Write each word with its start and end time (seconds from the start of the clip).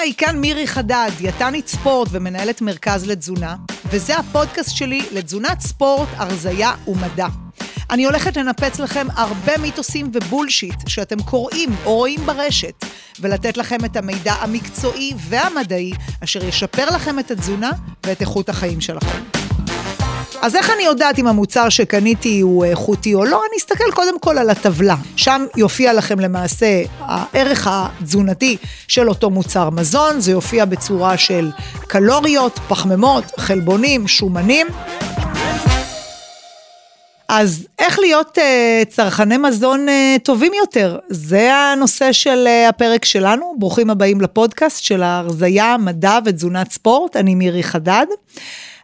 היי, 0.00 0.14
כאן 0.14 0.38
מירי 0.38 0.66
חדד, 0.66 1.10
דיאטנית 1.18 1.68
ספורט 1.68 2.08
ומנהלת 2.12 2.60
מרכז 2.60 3.06
לתזונה, 3.06 3.56
וזה 3.90 4.16
הפודקאסט 4.16 4.76
שלי 4.76 5.02
לתזונת 5.12 5.60
ספורט, 5.60 6.08
הרזייה 6.16 6.72
ומדע. 6.86 7.26
אני 7.90 8.04
הולכת 8.04 8.36
לנפץ 8.36 8.78
לכם 8.78 9.06
הרבה 9.14 9.58
מיתוסים 9.58 10.10
ובולשיט 10.12 10.88
שאתם 10.88 11.22
קוראים 11.22 11.70
או 11.84 11.96
רואים 11.96 12.20
ברשת, 12.26 12.84
ולתת 13.20 13.56
לכם 13.56 13.84
את 13.84 13.96
המידע 13.96 14.32
המקצועי 14.32 15.14
והמדעי 15.16 15.92
אשר 16.24 16.44
ישפר 16.44 16.90
לכם 16.90 17.18
את 17.18 17.30
התזונה 17.30 17.70
ואת 18.06 18.20
איכות 18.20 18.48
החיים 18.48 18.80
שלכם. 18.80 19.29
אז 20.42 20.56
איך 20.56 20.70
אני 20.70 20.82
יודעת 20.82 21.18
אם 21.18 21.26
המוצר 21.26 21.68
שקניתי 21.68 22.40
הוא 22.40 22.64
איכותי 22.64 23.14
או 23.14 23.24
לא? 23.24 23.42
אני 23.50 23.58
אסתכל 23.58 23.90
קודם 23.94 24.18
כל 24.18 24.38
על 24.38 24.50
הטבלה. 24.50 24.96
שם 25.16 25.44
יופיע 25.56 25.92
לכם 25.92 26.20
למעשה 26.20 26.82
הערך 27.00 27.68
התזונתי 27.70 28.56
של 28.88 29.08
אותו 29.08 29.30
מוצר 29.30 29.70
מזון, 29.70 30.20
זה 30.20 30.30
יופיע 30.30 30.64
בצורה 30.64 31.18
של 31.18 31.50
קלוריות, 31.86 32.58
פחמימות, 32.68 33.24
חלבונים, 33.36 34.08
שומנים. 34.08 34.66
אז 37.28 37.66
איך 37.78 37.98
להיות 37.98 38.38
uh, 38.38 38.40
צרכני 38.88 39.36
מזון 39.36 39.88
uh, 39.88 40.22
טובים 40.22 40.52
יותר? 40.54 40.98
זה 41.08 41.54
הנושא 41.54 42.12
של 42.12 42.46
uh, 42.46 42.68
הפרק 42.68 43.04
שלנו. 43.04 43.54
ברוכים 43.58 43.90
הבאים 43.90 44.20
לפודקאסט 44.20 44.82
של 44.82 45.02
ההרזייה, 45.02 45.76
מדע 45.78 46.18
ותזונת 46.24 46.72
ספורט. 46.72 47.16
אני 47.16 47.34
מירי 47.34 47.62
חדד. 47.62 48.06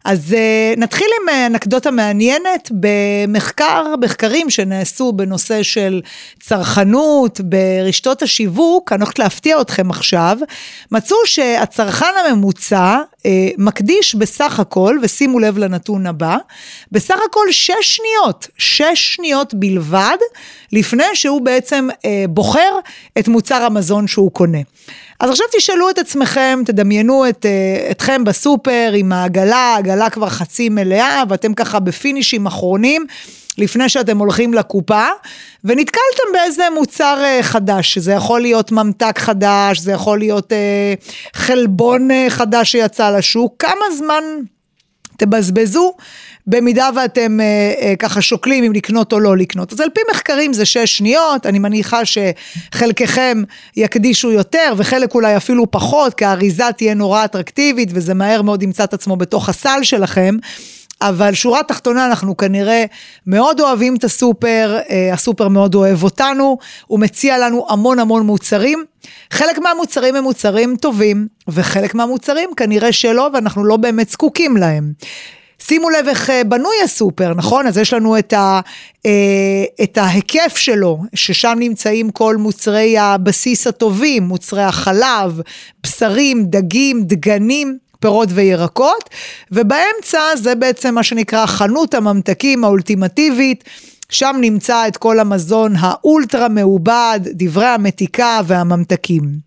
אז 0.07 0.33
uh, 0.33 0.81
נתחיל 0.81 1.07
עם 1.23 1.29
אה, 1.29 1.47
אנקדוטה 1.47 1.91
מעניינת 1.91 2.71
במחקר, 2.73 3.95
מחקרים 4.01 4.51
שנעשו 4.51 5.13
בנושא 5.13 5.63
של 5.63 6.01
צרכנות 6.41 7.41
ברשתות 7.41 8.23
השיווק, 8.23 8.93
אני 8.93 9.01
הולכת 9.01 9.19
להפתיע 9.19 9.61
אתכם 9.61 9.91
עכשיו, 9.91 10.39
מצאו 10.93 11.17
שהצרכן 11.25 12.07
הממוצע 12.25 12.99
uh, 13.19 13.23
מקדיש 13.59 14.15
בסך 14.15 14.61
הכל, 14.61 14.99
ושימו 15.03 15.39
לב 15.39 15.59
לנתון 15.59 16.07
הבא, 16.07 16.37
בסך 16.93 17.19
הכל 17.31 17.47
שש 17.51 17.73
שניות, 17.81 18.49
שש 18.59 19.15
שניות 19.15 19.55
בלבד, 19.55 20.17
לפני 20.73 21.15
שהוא 21.15 21.41
בעצם 21.41 21.89
uh, 21.93 22.07
בוחר 22.29 22.79
את 23.19 23.29
מוצר 23.29 23.63
המזון 23.63 24.07
שהוא 24.07 24.31
קונה. 24.33 24.61
אז 25.21 25.31
עכשיו 25.31 25.47
תשאלו 25.57 25.91
את 25.91 25.99
עצמכם, 25.99 26.61
תדמיינו 26.67 27.29
את, 27.29 27.47
uh, 27.47 27.91
אתכם 27.91 28.25
בסופר 28.25 28.93
עם 28.95 29.13
העגלה, 29.13 29.57
העגלה 29.57 30.11
כבר 30.11 30.29
חצי 30.29 30.69
מלאה, 30.69 31.23
ואתם 31.29 31.55
ככה 31.55 31.79
בפינישים 31.79 32.47
אחרונים. 32.47 33.07
לפני 33.59 33.89
שאתם 33.89 34.19
הולכים 34.19 34.55
לקופה, 34.55 35.07
ונתקלתם 35.65 36.33
באיזה 36.33 36.65
מוצר 36.75 37.25
uh, 37.25 37.43
חדש, 37.43 37.99
זה 37.99 38.13
יכול 38.13 38.41
להיות 38.41 38.73
ממתק 38.73 39.19
חדש, 39.19 39.79
זה 39.79 39.93
יכול 39.93 40.19
להיות 40.19 40.53
uh, 40.53 41.37
חלבון 41.37 42.09
חדש 42.29 42.73
שיצא 42.73 43.11
לשוק, 43.11 43.55
כמה 43.59 43.85
זמן 43.99 44.25
תבזבזו 45.17 45.93
במידה 46.47 46.89
ואתם 46.97 47.41
אה, 47.41 47.73
אה, 47.81 47.97
ככה 47.99 48.23
שוקלים 48.23 48.65
אם 48.65 48.73
לקנות 48.73 49.13
או 49.13 49.21
לא 49.21 49.37
לקנות. 49.37 49.73
אז 49.73 49.81
על 49.81 49.89
פי 49.95 50.01
מחקרים 50.11 50.53
זה 50.53 50.65
שש 50.65 50.97
שניות, 50.97 51.47
אני 51.47 51.59
מניחה 51.59 52.01
שחלקכם 52.05 53.43
יקדישו 53.77 54.33
יותר 54.33 54.73
וחלק 54.77 55.15
אולי 55.15 55.37
אפילו 55.37 55.71
פחות, 55.71 56.15
כי 56.15 56.25
האריזה 56.25 56.65
תהיה 56.77 56.95
נורא 56.95 57.25
אטרקטיבית 57.25 57.89
וזה 57.93 58.15
מהר 58.15 58.43
מאוד 58.43 58.63
ימצא 58.63 58.85
את 58.85 58.95
עצמו 58.95 59.17
בתוך 59.17 59.49
הסל 59.49 59.79
שלכם. 59.83 60.37
אבל 61.03 61.35
שורה 61.35 61.63
תחתונה, 61.63 62.07
אנחנו 62.07 62.37
כנראה 62.37 62.85
מאוד 63.27 63.61
אוהבים 63.61 63.97
את 63.97 64.05
הסופר, 64.05 64.79
אה, 64.91 65.13
הסופר 65.13 65.49
מאוד 65.49 65.75
אוהב 65.75 66.03
אותנו, 66.03 66.59
הוא 66.87 67.01
מציע 67.01 67.39
לנו 67.39 67.67
המון 67.69 67.99
המון 67.99 68.27
מוצרים. 68.27 68.85
חלק 69.31 69.59
מהמוצרים 69.59 70.17
הם 70.17 70.25
מוצרים 70.25 70.77
טובים, 70.77 71.27
וחלק 71.49 71.95
מהמוצרים 71.95 72.51
כנראה 72.57 72.93
שלא, 72.93 73.31
ואנחנו 73.35 73.65
לא 73.65 73.77
באמת 73.77 74.11
זקוקים 74.11 74.57
להם. 74.57 74.93
שימו 75.59 75.91
לב 75.91 76.09
איך 76.09 76.31
אה, 76.31 76.45
בנוי 76.45 76.77
הסופר, 76.85 77.35
נכון? 77.35 77.67
אז 77.67 77.79
יש 77.79 77.93
לנו 77.93 78.19
את, 78.19 78.33
ה, 78.33 78.61
אה, 79.07 79.65
את 79.83 79.99
ההיקף 79.99 80.57
שלו, 80.57 80.99
ששם 81.15 81.57
נמצאים 81.59 82.11
כל 82.11 82.37
מוצרי 82.37 82.99
הבסיס 82.99 83.67
הטובים, 83.67 84.23
מוצרי 84.23 84.63
החלב, 84.63 85.41
בשרים, 85.83 86.45
דגים, 86.45 87.05
דגנים. 87.05 87.79
פירות 88.01 88.29
וירקות, 88.33 89.11
ובאמצע 89.53 90.21
זה 90.37 90.55
בעצם 90.55 90.95
מה 90.95 91.03
שנקרא 91.03 91.47
חנות 91.47 91.95
הממתקים 91.95 92.65
האולטימטיבית. 92.65 93.65
שם 94.11 94.37
נמצא 94.41 94.89
את 94.89 94.97
כל 94.97 95.21
המזון 95.21 95.75
האולטרה 95.79 96.49
מעובד, 96.49 97.21
דברי 97.25 97.67
המתיקה 97.67 98.41
והממתקים. 98.47 99.47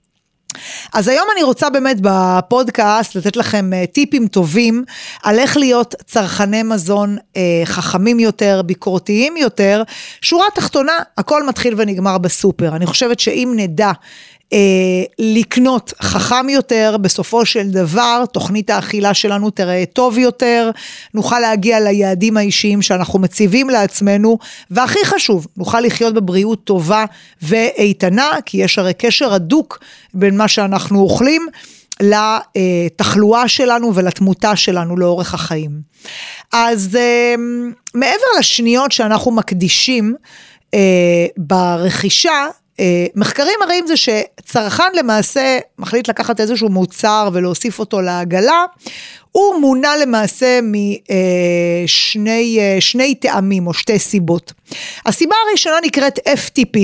אז 0.93 1.07
היום 1.07 1.27
אני 1.33 1.43
רוצה 1.43 1.69
באמת 1.69 1.97
בפודקאסט 2.01 3.15
לתת 3.15 3.37
לכם 3.37 3.73
אה, 3.73 3.85
טיפים 3.85 4.27
טובים 4.27 4.83
על 5.23 5.39
איך 5.39 5.57
להיות 5.57 5.95
צרכני 6.05 6.63
מזון 6.63 7.17
אה, 7.37 7.61
חכמים 7.65 8.19
יותר, 8.19 8.61
ביקורתיים 8.65 9.37
יותר. 9.37 9.83
שורה 10.21 10.45
תחתונה, 10.55 10.93
הכל 11.17 11.43
מתחיל 11.43 11.73
ונגמר 11.77 12.17
בסופר. 12.17 12.75
אני 12.75 12.85
חושבת 12.85 13.19
שאם 13.19 13.53
נדע 13.55 13.91
לקנות 15.19 15.93
חכם 16.01 16.49
יותר, 16.49 16.95
בסופו 17.01 17.45
של 17.45 17.69
דבר 17.69 18.23
תוכנית 18.33 18.69
האכילה 18.69 19.13
שלנו 19.13 19.49
תראה 19.49 19.83
טוב 19.93 20.17
יותר, 20.17 20.71
נוכל 21.13 21.39
להגיע 21.39 21.79
ליעדים 21.79 22.37
האישיים 22.37 22.81
שאנחנו 22.81 23.19
מציבים 23.19 23.69
לעצמנו, 23.69 24.37
והכי 24.71 24.99
חשוב, 25.05 25.47
נוכל 25.57 25.79
לחיות 25.79 26.13
בבריאות 26.13 26.63
טובה 26.63 27.05
ואיתנה, 27.41 28.29
כי 28.45 28.57
יש 28.57 28.79
הרי 28.79 28.93
קשר 28.93 29.33
הדוק 29.33 29.79
בין 30.13 30.37
מה 30.37 30.47
שאנחנו 30.47 30.99
אוכלים. 30.99 31.47
לתחלואה 32.01 33.47
שלנו 33.47 33.95
ולתמותה 33.95 34.55
שלנו 34.55 34.97
לאורך 34.97 35.33
החיים. 35.33 35.71
אז 36.53 36.95
אה, 36.95 37.35
מעבר 37.93 38.25
לשניות 38.39 38.91
שאנחנו 38.91 39.31
מקדישים 39.31 40.15
אה, 40.73 41.25
ברכישה, 41.37 42.31
אה, 42.31 42.47
מחקרים 43.15 43.53
מראים 43.65 43.87
זה 43.87 43.93
שצרכן 43.97 44.91
למעשה 44.93 45.59
מחליט 45.79 46.09
לקחת 46.09 46.39
איזשהו 46.39 46.69
מוצר 46.69 47.29
ולהוסיף 47.33 47.79
אותו 47.79 48.01
לעגלה, 48.01 48.65
הוא 49.31 49.61
מונע 49.61 49.97
למעשה 50.01 50.59
משני 50.63 52.59
אה, 52.59 53.13
טעמים 53.19 53.67
או 53.67 53.73
שתי 53.73 53.99
סיבות. 53.99 54.53
הסיבה 55.05 55.35
הראשונה 55.47 55.75
נקראת 55.83 56.19
FTP, 56.27 56.79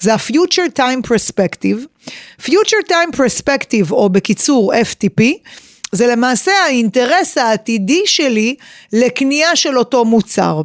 זה 0.00 0.14
ה-Future 0.14 0.78
Time 0.78 1.06
Perspective. 1.06 2.08
Future 2.42 2.88
Time 2.88 3.16
Perspective, 3.16 3.90
או 3.90 4.08
בקיצור 4.08 4.72
FTP, 4.74 5.22
זה 5.92 6.06
למעשה 6.06 6.52
האינטרס 6.66 7.38
העתידי 7.38 8.02
שלי 8.06 8.54
לקנייה 8.92 9.56
של 9.56 9.78
אותו 9.78 10.04
מוצר. 10.04 10.60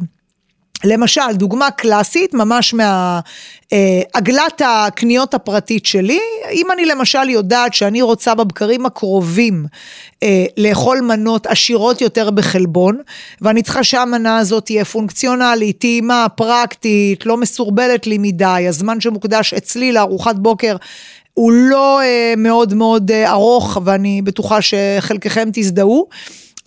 למשל, 0.84 1.32
דוגמה 1.32 1.70
קלאסית, 1.70 2.34
ממש 2.34 2.74
מעגלת 2.74 4.62
אה, 4.62 4.86
הקניות 4.86 5.34
הפרטית 5.34 5.86
שלי, 5.86 6.20
אם 6.52 6.66
אני 6.72 6.86
למשל 6.86 7.28
יודעת 7.28 7.74
שאני 7.74 8.02
רוצה 8.02 8.34
בבקרים 8.34 8.86
הקרובים 8.86 9.66
אה, 10.22 10.44
לאכול 10.56 11.00
מנות 11.00 11.46
עשירות 11.46 12.00
יותר 12.00 12.30
בחלבון, 12.30 12.98
ואני 13.40 13.62
צריכה 13.62 13.84
שהמנה 13.84 14.38
הזאת 14.38 14.64
תהיה 14.64 14.84
פונקציונלית, 14.84 15.78
טעימה, 15.78 16.26
פרקטית, 16.34 17.26
לא 17.26 17.36
מסורבלת 17.36 18.06
לי 18.06 18.18
מדי, 18.18 18.64
הזמן 18.68 19.00
שמוקדש 19.00 19.54
אצלי 19.54 19.92
לארוחת 19.92 20.36
בוקר 20.36 20.76
הוא 21.38 21.52
לא 21.52 22.00
אה, 22.02 22.34
מאוד 22.36 22.74
מאוד 22.74 23.10
אה, 23.10 23.30
ארוך, 23.30 23.78
ואני 23.84 24.22
בטוחה 24.22 24.58
שחלקכם 24.62 25.48
תזדהו. 25.52 26.08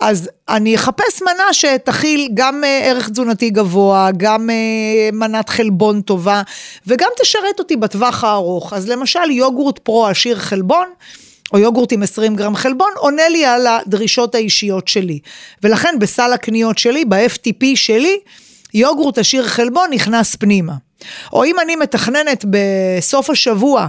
אז 0.04 0.30
אני 0.48 0.74
אחפש 0.74 1.22
מנה 1.22 1.52
שתכיל 1.52 2.28
גם 2.34 2.64
אה, 2.64 2.80
ערך 2.84 3.08
תזונתי 3.08 3.50
גבוה, 3.50 4.08
גם 4.16 4.50
אה, 4.50 5.10
מנת 5.12 5.48
חלבון 5.48 6.00
טובה, 6.00 6.42
וגם 6.86 7.08
תשרת 7.22 7.58
אותי 7.58 7.76
בטווח 7.76 8.24
הארוך. 8.24 8.72
אז 8.72 8.88
למשל 8.88 9.30
יוגורט 9.30 9.78
פרו 9.78 10.06
עשיר 10.06 10.38
חלבון, 10.38 10.86
או 11.52 11.58
יוגורט 11.58 11.92
עם 11.92 12.02
20 12.02 12.36
גרם 12.36 12.56
חלבון, 12.56 12.90
עונה 12.96 13.28
לי 13.28 13.44
על 13.44 13.66
הדרישות 13.66 14.34
האישיות 14.34 14.88
שלי. 14.88 15.18
ולכן 15.62 15.94
בסל 16.00 16.32
הקניות 16.32 16.78
שלי, 16.78 17.04
ב-FTP 17.04 17.64
שלי, 17.74 18.18
יוגורט 18.74 19.18
עשיר 19.18 19.48
חלבון 19.48 19.90
נכנס 19.92 20.36
פנימה. 20.36 20.74
או 21.32 21.44
אם 21.44 21.60
אני 21.60 21.76
מתכננת 21.76 22.44
בסוף 22.50 23.30
השבוע 23.30 23.86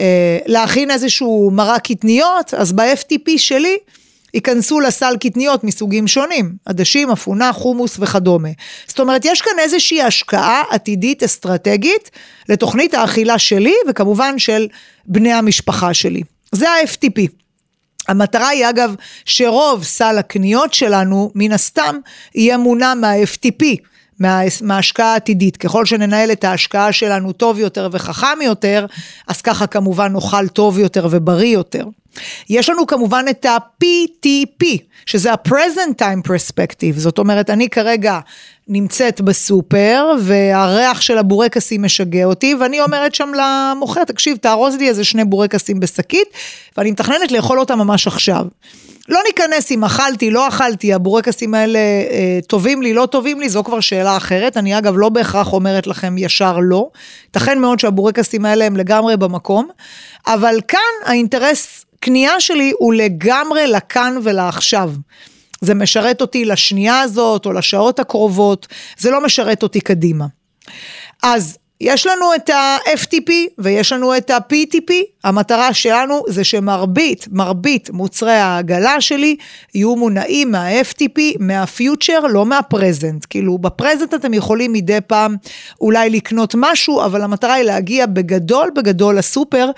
אה, 0.00 0.38
להכין 0.46 0.90
איזשהו 0.90 1.50
מרק 1.52 1.82
קטניות, 1.86 2.54
אז 2.54 2.72
ב-FTP 2.72 3.30
שלי, 3.36 3.76
ייכנסו 4.34 4.80
לסל 4.80 5.16
קטניות 5.20 5.64
מסוגים 5.64 6.08
שונים, 6.08 6.56
עדשים, 6.64 7.10
אפונה, 7.10 7.52
חומוס 7.52 7.96
וכדומה. 8.00 8.48
זאת 8.86 9.00
אומרת, 9.00 9.24
יש 9.24 9.42
כאן 9.42 9.58
איזושהי 9.58 10.02
השקעה 10.02 10.62
עתידית 10.70 11.22
אסטרטגית 11.22 12.10
לתוכנית 12.48 12.94
האכילה 12.94 13.38
שלי 13.38 13.74
וכמובן 13.88 14.38
של 14.38 14.68
בני 15.06 15.32
המשפחה 15.32 15.94
שלי. 15.94 16.22
זה 16.52 16.70
ה-FTP. 16.70 17.28
המטרה 18.08 18.48
היא 18.48 18.68
אגב 18.68 18.94
שרוב 19.24 19.84
סל 19.84 20.18
הקניות 20.18 20.74
שלנו 20.74 21.30
מן 21.34 21.52
הסתם 21.52 21.96
יהיה 22.34 22.56
מונע 22.56 22.94
מה-FTP. 22.94 23.64
מה, 24.20 24.40
מההשקעה 24.62 25.12
העתידית. 25.12 25.56
ככל 25.56 25.84
שננהל 25.84 26.32
את 26.32 26.44
ההשקעה 26.44 26.92
שלנו 26.92 27.32
טוב 27.32 27.58
יותר 27.58 27.88
וחכם 27.92 28.38
יותר, 28.44 28.86
אז 29.28 29.42
ככה 29.42 29.66
כמובן 29.66 30.12
נאכל 30.12 30.48
טוב 30.48 30.78
יותר 30.78 31.08
ובריא 31.10 31.54
יותר. 31.54 31.84
יש 32.50 32.68
לנו 32.68 32.86
כמובן 32.86 33.24
את 33.30 33.44
ה-PTP, 33.44 34.66
שזה 35.06 35.32
ה-present 35.32 36.00
time 36.00 36.28
perspective, 36.28 36.96
זאת 36.96 37.18
אומרת, 37.18 37.50
אני 37.50 37.68
כרגע 37.68 38.20
נמצאת 38.68 39.20
בסופר, 39.20 40.12
והריח 40.20 41.00
של 41.00 41.18
הבורקסים 41.18 41.82
משגע 41.82 42.24
אותי, 42.24 42.54
ואני 42.54 42.80
אומרת 42.80 43.14
שם 43.14 43.30
למוכר, 43.34 44.04
תקשיב, 44.04 44.36
תארוז 44.36 44.76
לי 44.76 44.88
איזה 44.88 45.04
שני 45.04 45.24
בורקסים 45.24 45.80
בשקית, 45.80 46.28
ואני 46.76 46.90
מתכננת 46.90 47.32
לאכול 47.32 47.60
אותם 47.60 47.78
ממש 47.78 48.06
עכשיו. 48.06 48.44
לא 49.08 49.20
ניכנס 49.26 49.70
אם 49.70 49.84
אכלתי, 49.84 50.30
לא 50.30 50.48
אכלתי, 50.48 50.92
הבורקסים 50.92 51.54
האלה 51.54 51.78
אה, 51.78 52.38
טובים 52.46 52.82
לי, 52.82 52.94
לא 52.94 53.06
טובים 53.06 53.40
לי, 53.40 53.48
זו 53.48 53.64
כבר 53.64 53.80
שאלה 53.80 54.16
אחרת. 54.16 54.56
אני 54.56 54.78
אגב 54.78 54.94
לא 54.96 55.08
בהכרח 55.08 55.52
אומרת 55.52 55.86
לכם 55.86 56.18
ישר 56.18 56.58
לא. 56.62 56.88
ייתכן 57.26 57.58
מאוד 57.58 57.80
שהבורקסים 57.80 58.44
האלה 58.44 58.64
הם 58.64 58.76
לגמרי 58.76 59.16
במקום, 59.16 59.68
אבל 60.26 60.60
כאן 60.68 60.80
האינטרס 61.04 61.85
קנייה 62.00 62.40
שלי 62.40 62.72
הוא 62.78 62.94
לגמרי 62.94 63.66
לכאן 63.66 64.18
ולעכשיו. 64.22 64.92
זה 65.60 65.74
משרת 65.74 66.20
אותי 66.20 66.44
לשנייה 66.44 67.00
הזאת 67.00 67.46
או 67.46 67.52
לשעות 67.52 68.00
הקרובות, 68.00 68.66
זה 68.98 69.10
לא 69.10 69.24
משרת 69.24 69.62
אותי 69.62 69.80
קדימה. 69.80 70.26
אז 71.22 71.58
יש 71.80 72.06
לנו 72.06 72.34
את 72.34 72.50
ה-FTP 72.50 73.30
ויש 73.58 73.92
לנו 73.92 74.16
את 74.16 74.30
ה-PTP, 74.30 74.92
המטרה 75.24 75.74
שלנו 75.74 76.22
זה 76.28 76.44
שמרבית, 76.44 77.28
מרבית 77.32 77.90
מוצרי 77.90 78.32
העגלה 78.32 79.00
שלי 79.00 79.36
יהיו 79.74 79.96
מונעים 79.96 80.52
מה-FTP, 80.52 81.20
מהפיוטר, 81.38 82.20
לא 82.20 82.46
מהפרזנט. 82.46 83.26
כאילו 83.30 83.58
בפרזנט 83.58 84.14
אתם 84.14 84.34
יכולים 84.34 84.72
מדי 84.72 84.98
פעם 85.06 85.36
אולי 85.80 86.10
לקנות 86.10 86.54
משהו, 86.58 87.04
אבל 87.04 87.22
המטרה 87.22 87.54
היא 87.54 87.64
להגיע 87.64 88.06
בגדול 88.06 88.70
בגדול 88.76 89.18
לסופר. 89.18 89.70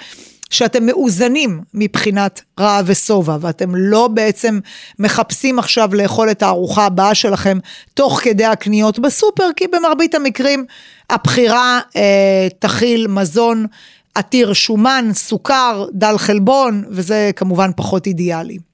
שאתם 0.51 0.87
מאוזנים 0.87 1.61
מבחינת 1.75 2.43
רעב 2.61 2.85
ושובע, 2.89 3.37
ואתם 3.41 3.75
לא 3.75 4.09
בעצם 4.09 4.61
מחפשים 4.99 5.59
עכשיו 5.59 5.95
לאכול 5.95 6.31
את 6.31 6.43
הארוחה 6.43 6.87
הבאה 6.87 7.15
שלכם 7.15 7.59
תוך 7.95 8.21
כדי 8.23 8.45
הקניות 8.45 8.99
בסופר, 8.99 9.49
כי 9.57 9.67
במרבית 9.67 10.15
המקרים 10.15 10.65
הבחירה 11.11 11.81
אה, 11.97 12.49
תכיל 12.59 13.07
מזון 13.07 13.67
עתיר 14.15 14.53
שומן, 14.53 15.11
סוכר, 15.13 15.87
דל 15.93 16.19
חלבון, 16.19 16.85
וזה 16.91 17.31
כמובן 17.37 17.71
פחות 17.77 18.07
אידיאלי. 18.07 18.68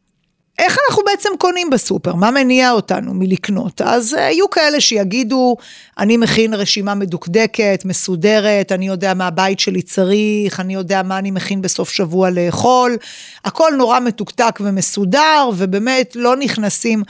איך 0.58 0.78
אנחנו 0.88 1.02
בעצם 1.04 1.28
קונים 1.38 1.70
בסופר? 1.70 2.14
מה 2.14 2.30
מניע 2.30 2.70
אותנו 2.70 3.14
מלקנות? 3.14 3.80
אז 3.80 4.14
אה, 4.14 4.20
יהיו 4.20 4.50
כאלה 4.50 4.80
שיגידו, 4.80 5.56
אני 5.98 6.16
מכין 6.16 6.54
רשימה 6.54 6.94
מדוקדקת, 6.94 7.82
מסודרת, 7.84 8.72
אני 8.72 8.86
יודע 8.86 9.14
מה 9.14 9.26
הבית 9.26 9.60
שלי 9.60 9.82
צריך, 9.82 10.60
אני 10.60 10.74
יודע 10.74 11.02
מה 11.02 11.18
אני 11.18 11.30
מכין 11.30 11.62
בסוף 11.62 11.90
שבוע 11.90 12.30
לאכול, 12.30 12.96
הכל 13.44 13.72
נורא 13.78 14.00
מתוקתק 14.00 14.58
ומסודר, 14.60 15.50
ובאמת 15.56 16.16
לא 16.16 16.36
נכנסים 16.36 17.02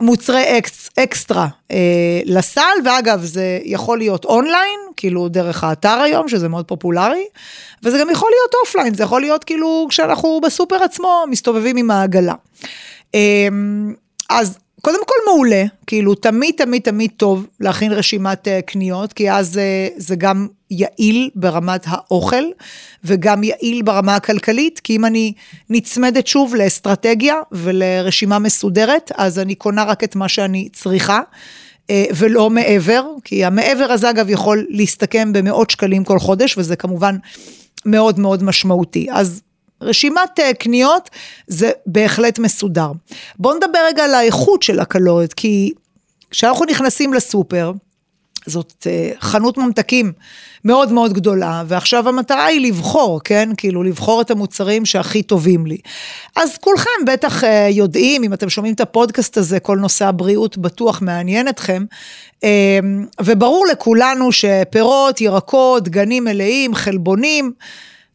מוצרי 0.00 0.58
אקס, 0.58 0.90
אקסטרה 0.98 1.48
אה, 1.70 2.20
לסל, 2.24 2.60
ואגב, 2.84 3.24
זה 3.24 3.58
יכול 3.64 3.98
להיות 3.98 4.24
אונליין, 4.24 4.80
כאילו 4.96 5.28
דרך 5.28 5.64
האתר 5.64 6.00
היום, 6.00 6.28
שזה 6.28 6.48
מאוד 6.48 6.64
פופולרי, 6.64 7.24
וזה 7.82 7.98
גם 8.00 8.10
יכול 8.10 8.30
להיות 8.30 8.54
אופליין, 8.66 8.94
זה 8.94 9.02
יכול 9.02 9.20
להיות 9.20 9.44
כאילו 9.44 9.86
כשאנחנו 9.90 10.40
בסופר 10.42 10.82
עצמו 10.82 11.24
מסתובבים 11.30 11.76
עם 11.76 11.90
העגלה. 11.90 12.34
אה, 13.14 13.48
אז 14.30 14.58
קודם 14.88 15.04
כל 15.06 15.14
מעולה, 15.26 15.64
כאילו 15.86 16.14
תמיד 16.14 16.54
תמיד 16.56 16.82
תמיד 16.82 17.10
טוב 17.16 17.46
להכין 17.60 17.92
רשימת 17.92 18.48
uh, 18.48 18.50
קניות, 18.66 19.12
כי 19.12 19.30
אז 19.30 19.56
uh, 19.56 19.94
זה 19.96 20.16
גם 20.16 20.48
יעיל 20.70 21.30
ברמת 21.34 21.84
האוכל, 21.86 22.44
וגם 23.04 23.44
יעיל 23.44 23.82
ברמה 23.82 24.16
הכלכלית, 24.16 24.80
כי 24.80 24.96
אם 24.96 25.04
אני 25.04 25.32
נצמדת 25.70 26.26
שוב 26.26 26.54
לאסטרטגיה 26.54 27.36
ולרשימה 27.52 28.38
מסודרת, 28.38 29.12
אז 29.16 29.38
אני 29.38 29.54
קונה 29.54 29.84
רק 29.84 30.04
את 30.04 30.16
מה 30.16 30.28
שאני 30.28 30.68
צריכה. 30.72 31.20
uh, 31.20 31.90
ולא 32.16 32.50
מעבר, 32.50 33.04
כי 33.24 33.44
המעבר 33.44 33.92
הזה 33.92 34.10
אגב 34.10 34.30
יכול 34.30 34.66
להסתכם 34.68 35.32
במאות 35.32 35.70
שקלים 35.70 36.04
כל 36.04 36.18
חודש, 36.18 36.58
וזה 36.58 36.76
כמובן 36.76 37.16
מאוד 37.86 38.18
מאוד 38.18 38.42
משמעותי. 38.42 39.06
אז 39.12 39.42
רשימת 39.82 40.40
אה, 40.40 40.54
קניות 40.54 41.10
זה 41.46 41.70
בהחלט 41.86 42.38
מסודר. 42.38 42.92
בואו 43.38 43.56
נדבר 43.56 43.78
רגע 43.86 44.04
על 44.04 44.14
האיכות 44.14 44.62
של 44.62 44.80
הקלוריות, 44.80 45.34
כי 45.34 45.72
כשאנחנו 46.30 46.64
נכנסים 46.64 47.14
לסופר, 47.14 47.72
זאת 48.46 48.86
אה, 48.86 49.10
חנות 49.20 49.58
ממתקים 49.58 50.12
מאוד 50.64 50.92
מאוד 50.92 51.12
גדולה, 51.12 51.62
ועכשיו 51.66 52.08
המטרה 52.08 52.44
היא 52.44 52.68
לבחור, 52.68 53.20
כן? 53.24 53.48
כאילו 53.56 53.82
לבחור 53.82 54.20
את 54.20 54.30
המוצרים 54.30 54.86
שהכי 54.86 55.22
טובים 55.22 55.66
לי. 55.66 55.78
אז 56.36 56.56
כולכם 56.58 57.04
בטח 57.06 57.44
אה, 57.44 57.68
יודעים, 57.70 58.24
אם 58.24 58.32
אתם 58.32 58.50
שומעים 58.50 58.74
את 58.74 58.80
הפודקאסט 58.80 59.36
הזה, 59.36 59.60
כל 59.60 59.78
נושא 59.78 60.06
הבריאות 60.06 60.58
בטוח 60.58 61.02
מעניין 61.02 61.48
אתכם, 61.48 61.84
וברור 63.22 63.66
לכולנו 63.66 64.32
שפירות, 64.32 65.20
ירקות, 65.20 65.88
גנים 65.88 66.24
מלאים, 66.24 66.74
חלבונים, 66.74 67.52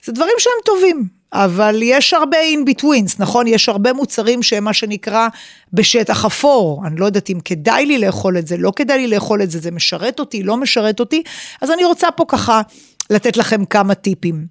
זה 0.06 0.12
דברים 0.12 0.36
שהם 0.40 0.54
טובים. 0.66 1.23
אבל 1.34 1.80
יש 1.84 2.14
הרבה 2.14 2.38
in 2.38 2.70
betweens, 2.70 3.16
נכון? 3.20 3.48
יש 3.48 3.70
הרבה 3.70 3.94
מוצרים 3.94 4.44
שהם 4.44 4.64
מה 4.64 4.74
שנקרא 4.74 5.28
בשטח 5.74 6.26
אפור. 6.26 6.84
אני 6.88 6.96
לא 6.96 7.06
יודעת 7.06 7.30
אם 7.30 7.40
כדאי 7.46 7.86
לי 7.86 7.98
לאכול 7.98 8.38
את 8.38 8.48
זה, 8.48 8.58
לא 8.58 8.72
כדאי 8.76 8.98
לי 8.98 9.08
לאכול 9.08 9.42
את 9.42 9.52
זה, 9.52 9.60
זה 9.60 9.72
משרת 9.72 10.20
אותי, 10.20 10.44
לא 10.44 10.58
משרת 10.58 11.00
אותי, 11.00 11.24
אז 11.62 11.72
אני 11.72 11.86
רוצה 11.86 12.12
פה 12.12 12.26
ככה 12.28 12.62
לתת 13.10 13.38
לכם 13.38 13.66
כמה 13.66 13.96
טיפים. 13.96 14.46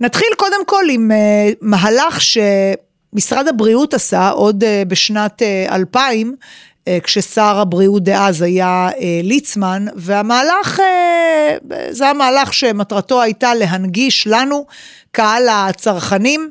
נתחיל 0.00 0.28
קודם 0.36 0.66
כל 0.66 0.84
עם 0.90 1.10
uh, 1.10 1.54
מהלך 1.60 2.18
שמשרד 2.20 3.48
הבריאות 3.48 3.94
עשה 3.94 4.28
עוד 4.28 4.64
uh, 4.64 4.88
בשנת 4.88 5.42
uh, 5.68 5.74
2000, 5.74 6.36
כששר 7.02 7.58
הבריאות 7.58 8.04
דאז 8.04 8.42
היה 8.42 8.88
ליצמן, 9.22 9.86
והמהלך, 9.96 10.80
זה 11.90 12.08
המהלך 12.08 12.54
שמטרתו 12.54 13.22
הייתה 13.22 13.54
להנגיש 13.54 14.26
לנו 14.26 14.66
קהל 15.10 15.48
הצרכנים, 15.48 16.50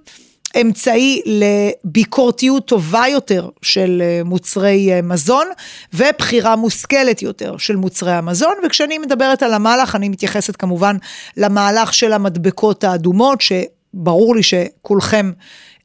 אמצעי 0.61 1.21
לביקורתיות 1.25 2.65
טובה 2.67 3.03
יותר 3.11 3.49
של 3.61 4.01
אה, 4.05 4.21
מוצרי 4.25 4.93
אה, 4.93 5.01
מזון 5.01 5.47
ובחירה 5.93 6.55
מושכלת 6.55 7.21
יותר 7.21 7.57
של 7.57 7.75
מוצרי 7.75 8.11
המזון. 8.11 8.53
וכשאני 8.65 8.97
מדברת 8.97 9.43
על 9.43 9.53
המהלך 9.53 9.95
אני 9.95 10.09
מתייחסת 10.09 10.55
כמובן 10.55 10.97
למהלך 11.37 11.93
של 11.93 12.13
המדבקות 12.13 12.83
האדומות 12.83 13.41
שברור 13.41 14.35
לי 14.35 14.43
שכולכם 14.43 15.31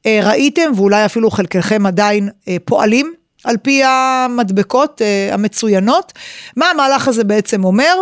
אה, 0.05 0.19
ראיתם 0.23 0.71
ואולי 0.75 1.05
אפילו 1.05 1.31
חלקכם 1.31 1.85
עדיין 1.85 2.29
פועלים 2.65 3.13
על 3.43 3.57
פי 3.57 3.83
המדבקות 3.83 5.01
המצוינות. 5.31 6.13
מה 6.57 6.69
המהלך 6.69 7.07
הזה 7.07 7.23
בעצם 7.23 7.63
אומר? 7.63 7.95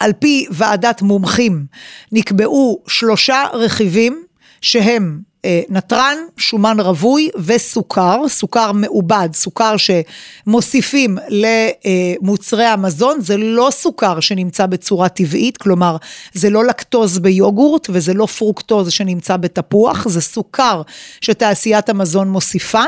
על 0.00 0.12
פי 0.12 0.46
ועדת 0.50 1.02
מומחים 1.02 1.66
נקבעו 2.12 2.82
שלושה 2.86 3.44
רכיבים 3.52 4.24
שהם 4.60 5.20
אה, 5.44 5.62
נתרן, 5.68 6.16
שומן 6.36 6.80
רווי 6.80 7.28
וסוכר, 7.36 8.28
סוכר 8.28 8.72
מעובד, 8.72 9.28
סוכר 9.32 9.74
שמוסיפים 9.76 11.18
למוצרי 11.28 12.64
המזון, 12.64 13.20
זה 13.20 13.36
לא 13.36 13.68
סוכר 13.70 14.20
שנמצא 14.20 14.66
בצורה 14.66 15.08
טבעית, 15.08 15.56
כלומר 15.56 15.96
זה 16.32 16.50
לא 16.50 16.64
לקטוז 16.64 17.18
ביוגורט 17.18 17.86
וזה 17.90 18.14
לא 18.14 18.26
פרוקטוז 18.26 18.92
שנמצא 18.92 19.36
בתפוח, 19.36 20.08
זה 20.08 20.20
סוכר 20.20 20.82
שתעשיית 21.20 21.88
המזון 21.88 22.28
מוסיפה. 22.28 22.84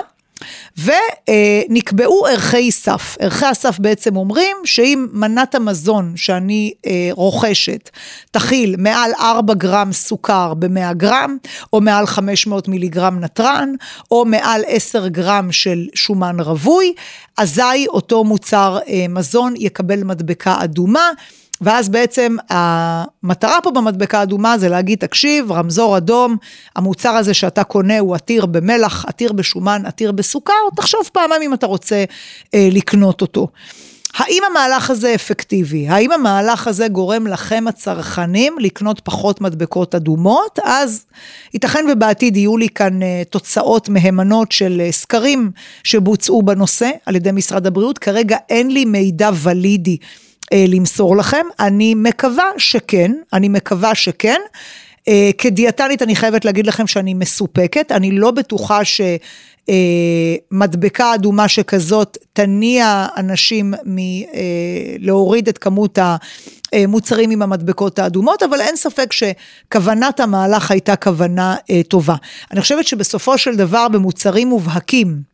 ונקבעו 0.78 2.26
ערכי 2.26 2.72
סף. 2.72 3.16
ערכי 3.20 3.46
הסף 3.46 3.78
בעצם 3.78 4.16
אומרים 4.16 4.56
שאם 4.64 5.06
מנת 5.12 5.54
המזון 5.54 6.12
שאני 6.16 6.72
אה, 6.86 7.08
רוכשת 7.10 7.90
תכיל 8.30 8.74
מעל 8.78 9.10
4 9.20 9.54
גרם 9.54 9.92
סוכר 9.92 10.54
ב-100 10.54 10.92
גרם, 10.92 11.36
או 11.72 11.80
מעל 11.80 12.06
500 12.06 12.68
מיליגרם 12.68 13.20
נתרן, 13.20 13.74
או 14.10 14.24
מעל 14.24 14.62
10 14.66 15.08
גרם 15.08 15.52
של 15.52 15.86
שומן 15.94 16.40
רווי, 16.40 16.94
אזי 17.36 17.86
אותו 17.88 18.24
מוצר 18.24 18.78
אה, 18.88 19.06
מזון 19.08 19.54
יקבל 19.56 20.04
מדבקה 20.04 20.56
אדומה. 20.64 21.10
ואז 21.60 21.88
בעצם 21.88 22.36
המטרה 22.50 23.60
פה 23.62 23.70
במדבקה 23.70 24.20
האדומה 24.20 24.58
זה 24.58 24.68
להגיד, 24.68 24.98
תקשיב, 24.98 25.52
רמזור 25.52 25.96
אדום, 25.96 26.36
המוצר 26.76 27.10
הזה 27.10 27.34
שאתה 27.34 27.64
קונה 27.64 27.98
הוא 27.98 28.14
עתיר 28.14 28.46
במלח, 28.46 29.04
עתיר 29.08 29.32
בשומן, 29.32 29.82
עתיר 29.86 30.12
בסוכר, 30.12 30.52
תחשוב 30.76 31.00
פעמיים 31.12 31.42
אם 31.42 31.54
אתה 31.54 31.66
רוצה 31.66 32.04
אה, 32.54 32.68
לקנות 32.72 33.22
אותו. 33.22 33.48
האם 34.16 34.42
המהלך 34.50 34.90
הזה 34.90 35.14
אפקטיבי? 35.14 35.88
האם 35.88 36.12
המהלך 36.12 36.66
הזה 36.66 36.88
גורם 36.88 37.26
לכם 37.26 37.64
הצרכנים 37.68 38.56
לקנות 38.60 39.00
פחות 39.04 39.40
מדבקות 39.40 39.94
אדומות? 39.94 40.58
אז 40.64 41.04
ייתכן 41.54 41.84
ובעתיד 41.92 42.36
יהיו 42.36 42.56
לי 42.56 42.68
כאן 42.68 43.02
אה, 43.02 43.22
תוצאות 43.30 43.88
מהימנות 43.88 44.52
של 44.52 44.80
אה, 44.84 44.92
סקרים 44.92 45.50
שבוצעו 45.84 46.42
בנושא 46.42 46.90
על 47.06 47.16
ידי 47.16 47.32
משרד 47.32 47.66
הבריאות. 47.66 47.98
כרגע 47.98 48.36
אין 48.48 48.70
לי 48.70 48.84
מידע 48.84 49.30
ולידי 49.42 49.96
למסור 50.54 51.16
לכם. 51.16 51.46
אני 51.60 51.94
מקווה 51.94 52.44
שכן, 52.58 53.12
אני 53.32 53.48
מקווה 53.48 53.94
שכן. 53.94 54.40
כדיאטנית 55.38 56.02
אני 56.02 56.16
חייבת 56.16 56.44
להגיד 56.44 56.66
לכם 56.66 56.86
שאני 56.86 57.14
מסופקת, 57.14 57.92
אני 57.92 58.10
לא 58.10 58.30
בטוחה 58.30 58.84
ש... 58.84 59.00
אה, 59.68 61.14
אדומה 61.14 61.48
שכזאת 61.48 62.18
תניע 62.32 63.06
אנשים 63.16 63.74
מלהוריד 63.84 65.46
אה, 65.46 65.50
את 65.50 65.58
כמות 65.58 65.98
המוצרים 66.72 67.30
עם 67.30 67.42
המדבקות 67.42 67.98
האדומות, 67.98 68.42
אבל 68.42 68.60
אין 68.60 68.76
ספק 68.76 69.12
שכוונת 69.12 70.20
המהלך 70.20 70.70
הייתה 70.70 70.96
כוונה 70.96 71.56
אה, 71.70 71.80
טובה. 71.88 72.14
אני 72.52 72.60
חושבת 72.60 72.86
שבסופו 72.86 73.38
של 73.38 73.56
דבר 73.56 73.88
במוצרים 73.88 74.48
מובהקים, 74.48 75.33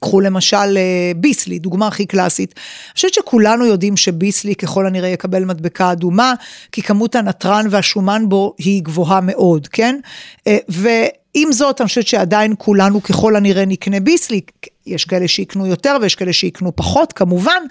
קחו 0.00 0.20
למשל 0.20 0.78
ביסלי, 1.16 1.58
דוגמה 1.58 1.86
הכי 1.86 2.06
קלאסית. 2.06 2.54
אני 2.56 2.94
חושבת 2.94 3.14
שכולנו 3.14 3.66
יודעים 3.66 3.96
שביסלי 3.96 4.54
ככל 4.54 4.86
הנראה 4.86 5.08
יקבל 5.08 5.44
מדבקה 5.44 5.92
אדומה, 5.92 6.34
כי 6.72 6.82
כמות 6.82 7.14
הנתרן 7.14 7.66
והשומן 7.70 8.28
בו 8.28 8.54
היא 8.58 8.82
גבוהה 8.82 9.20
מאוד, 9.20 9.68
כן? 9.68 9.96
ו... 10.70 10.88
עם 11.34 11.52
זאת, 11.52 11.80
אני 11.80 11.88
חושבת 11.88 12.06
שעדיין 12.06 12.54
כולנו 12.58 13.02
ככל 13.02 13.36
הנראה 13.36 13.64
נקנה 13.64 14.00
ביסלי, 14.00 14.40
יש 14.86 15.04
כאלה 15.04 15.28
שיקנו 15.28 15.66
יותר 15.66 15.96
ויש 16.02 16.14
כאלה 16.14 16.32
שיקנו 16.32 16.76
פחות 16.76 17.12
כמובן, 17.12 17.62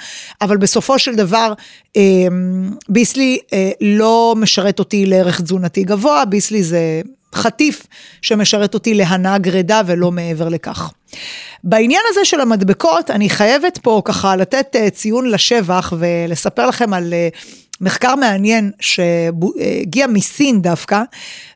אבל 0.41 0.57
בסופו 0.57 0.99
של 0.99 1.15
דבר 1.15 1.53
אמ, 1.95 2.71
ביסלי 2.89 3.39
אה, 3.53 3.71
לא 3.81 4.35
משרת 4.37 4.79
אותי 4.79 5.05
לערך 5.05 5.41
תזונתי 5.41 5.83
גבוה, 5.83 6.25
ביסלי 6.25 6.63
זה 6.63 7.01
חטיף 7.35 7.87
שמשרת 8.21 8.73
אותי 8.73 8.93
להנאה 8.93 9.37
גרידה 9.37 9.81
ולא 9.85 10.11
מעבר 10.11 10.49
לכך. 10.49 10.91
בעניין 11.63 12.01
הזה 12.09 12.25
של 12.25 12.41
המדבקות, 12.41 13.11
אני 13.11 13.29
חייבת 13.29 13.77
פה 13.77 14.01
ככה 14.05 14.35
לתת 14.35 14.75
אה, 14.75 14.89
ציון 14.89 15.29
לשבח 15.29 15.93
ולספר 15.97 16.67
לכם 16.67 16.93
על 16.93 17.13
אה, 17.13 17.29
מחקר 17.81 18.15
מעניין 18.15 18.71
שהגיע 18.79 20.07
מסין 20.07 20.61
דווקא, 20.61 21.01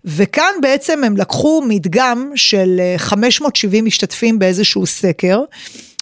וכאן 0.05 0.51
בעצם 0.61 1.03
הם 1.03 1.17
לקחו 1.17 1.63
מדגם 1.67 2.31
של 2.35 2.81
570 2.97 3.83
אה, 3.83 3.87
משתתפים 3.87 4.39
באיזשהו 4.39 4.85
סקר. 4.85 5.43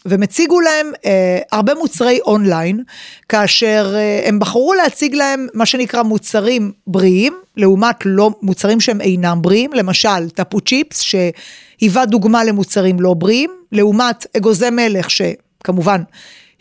והם 0.06 0.24
הציגו 0.24 0.60
להם 0.60 0.92
אה, 1.06 1.40
הרבה 1.52 1.74
מוצרי 1.76 2.20
אונליין, 2.26 2.84
כאשר 3.30 3.94
אה, 3.96 4.22
הם 4.26 4.40
בחרו 4.40 4.74
להציג 4.74 5.16
להם 5.16 5.48
מה 5.54 5.66
שנקרא 5.66 6.04
מוצרים 6.04 6.72
בריאים, 6.88 7.34
לעומת 7.58 7.96
לא, 8.06 8.32
מוצרים 8.42 8.80
שהם 8.80 9.02
אינם 9.02 9.42
בריאים, 9.42 9.74
למשל 9.74 10.30
טפו 10.30 10.62
צ'יפס, 10.62 11.00
שהיווה 11.02 12.06
דוגמה 12.06 12.44
למוצרים 12.44 13.00
לא 13.00 13.14
בריאים, 13.14 13.50
לעומת 13.72 14.26
אגוזי 14.38 14.70
מלך, 14.70 15.08
שכמובן 15.10 16.02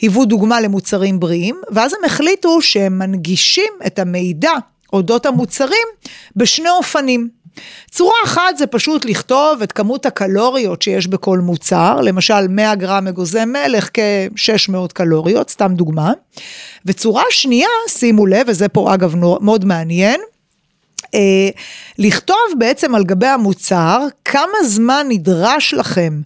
היוו 0.01 0.25
דוגמה 0.25 0.61
למוצרים 0.61 1.21
בריאים, 1.21 1.57
ואז 1.71 1.95
הם 1.95 2.05
החליטו 2.05 2.63
שהם 2.63 2.99
מנגישים 2.99 3.73
את 3.87 3.99
המידע 3.99 4.53
אודות 4.93 5.27
המוצרים 5.27 5.87
בשני 6.37 6.71
אופנים. 6.71 7.42
צורה 7.91 8.15
אחת 8.25 8.57
זה 8.59 8.67
פשוט 8.67 9.05
לכתוב 9.05 9.63
את 9.63 9.73
כמות 9.73 10.07
הקלוריות 10.07 10.83
שיש 10.83 11.07
בכל 11.07 11.39
מוצר, 11.39 12.01
למשל 12.01 12.49
100 12.49 12.75
גרם 12.75 13.09
אגוזי 13.09 13.45
מלך 13.45 13.89
כ-600 13.95 14.93
קלוריות, 14.93 15.51
סתם 15.51 15.75
דוגמה. 15.75 16.13
וצורה 16.87 17.25
שנייה, 17.31 17.69
שימו 17.89 18.27
לב, 18.27 18.47
וזה 18.49 18.69
פה 18.69 18.95
אגב 18.95 19.15
מאוד 19.41 19.65
מעניין, 19.65 20.21
אה, 21.15 21.49
לכתוב 21.99 22.37
בעצם 22.59 22.95
על 22.95 23.05
גבי 23.05 23.27
המוצר 23.27 24.07
כמה 24.25 24.65
זמן 24.65 25.07
נדרש 25.09 25.75
לכם 25.75 26.21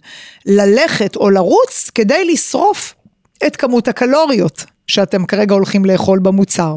ללכת 0.45 1.15
או 1.15 1.29
לרוץ 1.29 1.91
כדי 1.95 2.25
לשרוף 2.25 2.93
את 3.47 3.55
כמות 3.55 3.87
הקלוריות 3.87 4.65
שאתם 4.87 5.25
כרגע 5.25 5.53
הולכים 5.53 5.85
לאכול 5.85 6.19
במוצר. 6.19 6.75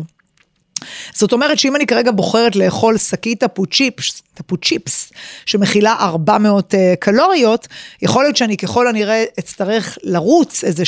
זאת 1.14 1.32
אומרת 1.32 1.58
שאם 1.58 1.76
אני 1.76 1.86
כרגע 1.86 2.10
בוחרת 2.10 2.56
לאכול 2.56 2.98
שקית 2.98 3.40
טפו 3.40 3.66
צ'יפס, 3.66 4.22
טפו 4.34 4.56
צ'יפס, 4.56 5.12
שמכילה 5.46 5.96
400 6.00 6.74
uh, 6.74 6.76
אה, 6.76 6.94
קלוריות, 7.00 7.68
יכול 8.02 8.24
להיות 8.24 8.36
שאני 8.36 8.56
ככל 8.56 8.88
הנראה 8.88 9.24
אצטרך 9.38 9.98
לרוץ 10.02 10.64
איזה 10.64 10.82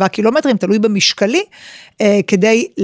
6-7 0.00 0.08
קילומטרים, 0.08 0.56
תלוי 0.56 0.78
במשקלי, 0.78 1.42
uh, 1.42 2.04
כדי 2.26 2.68
uh, 2.78 2.82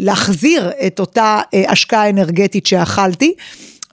להחזיר 0.00 0.70
את 0.86 1.00
אותה 1.00 1.40
השקעה 1.68 2.10
אנרגטית 2.10 2.66
שאכלתי. 2.66 3.34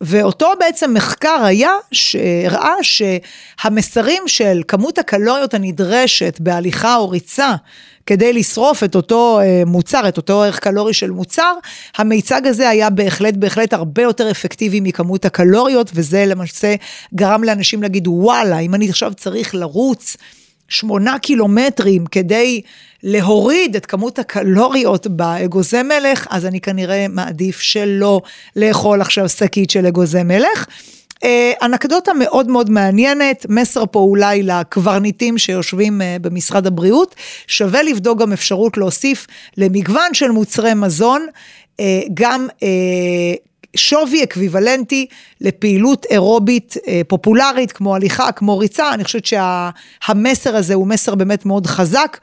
ואותו 0.01 0.51
בעצם 0.59 0.93
מחקר 0.93 1.43
היה 1.43 1.71
שהראה 1.91 2.75
שהמסרים 2.81 4.23
של 4.27 4.61
כמות 4.67 4.97
הקלוריות 4.97 5.53
הנדרשת 5.53 6.37
בהליכה 6.39 6.95
או 6.95 7.09
ריצה 7.09 7.55
כדי 8.05 8.33
לשרוף 8.33 8.83
את 8.83 8.95
אותו 8.95 9.39
אה, 9.39 9.63
מוצר, 9.65 10.07
את 10.07 10.17
אותו 10.17 10.43
ערך 10.43 10.59
קלורי 10.59 10.93
של 10.93 11.11
מוצר, 11.11 11.53
המיצג 11.97 12.47
הזה 12.47 12.69
היה 12.69 12.89
בהחלט 12.89 13.33
בהחלט 13.33 13.73
הרבה 13.73 14.01
יותר 14.01 14.31
אפקטיבי 14.31 14.79
מכמות 14.79 15.25
הקלוריות, 15.25 15.91
וזה 15.93 16.25
למעשה 16.25 16.75
גרם 17.15 17.43
לאנשים 17.43 17.81
להגיד 17.81 18.07
וואלה, 18.07 18.59
אם 18.59 18.75
אני 18.75 18.89
עכשיו 18.89 19.13
צריך 19.13 19.55
לרוץ 19.55 20.17
שמונה 20.69 21.19
קילומטרים 21.19 22.05
כדי 22.05 22.61
להוריד 23.03 23.75
את 23.75 23.85
כמות 23.85 24.19
הקלוריות 24.19 25.07
באגוזי 25.07 25.83
מלך, 25.83 26.27
אז 26.29 26.45
אני 26.45 26.61
כנראה 26.61 27.05
מעדיף 27.09 27.59
שלא 27.59 28.21
לאכול 28.55 29.01
עכשיו 29.01 29.29
שקית 29.29 29.69
של 29.69 29.85
אגוזי 29.85 30.23
מלך. 30.23 30.65
אה, 31.23 31.51
אנקדוטה 31.61 32.13
מאוד 32.13 32.47
מאוד 32.47 32.69
מעניינת, 32.69 33.45
מסר 33.49 33.83
פה 33.91 33.99
אולי 33.99 34.43
לקברניטים 34.43 35.37
שיושבים 35.37 36.01
אה, 36.01 36.17
במשרד 36.21 36.67
הבריאות, 36.67 37.15
שווה 37.47 37.83
לבדוק 37.83 38.19
גם 38.19 38.33
אפשרות 38.33 38.77
להוסיף 38.77 39.27
למגוון 39.57 40.13
של 40.13 40.31
מוצרי 40.31 40.73
מזון, 40.73 41.27
אה, 41.79 42.01
גם 42.13 42.47
שווי 43.75 44.23
אקוויוולנטי 44.23 45.05
לפעילות 45.41 46.05
אירובית 46.09 46.77
פופולרית 47.07 47.71
כמו 47.71 47.95
הליכה, 47.95 48.31
כמו 48.31 48.57
ריצה, 48.57 48.93
אני 48.93 49.03
חושבת 49.03 49.25
שהמסר 49.25 50.55
הזה 50.55 50.73
הוא 50.73 50.87
מסר 50.87 51.15
באמת 51.15 51.45
מאוד 51.45 51.67
חזק. 51.67 52.17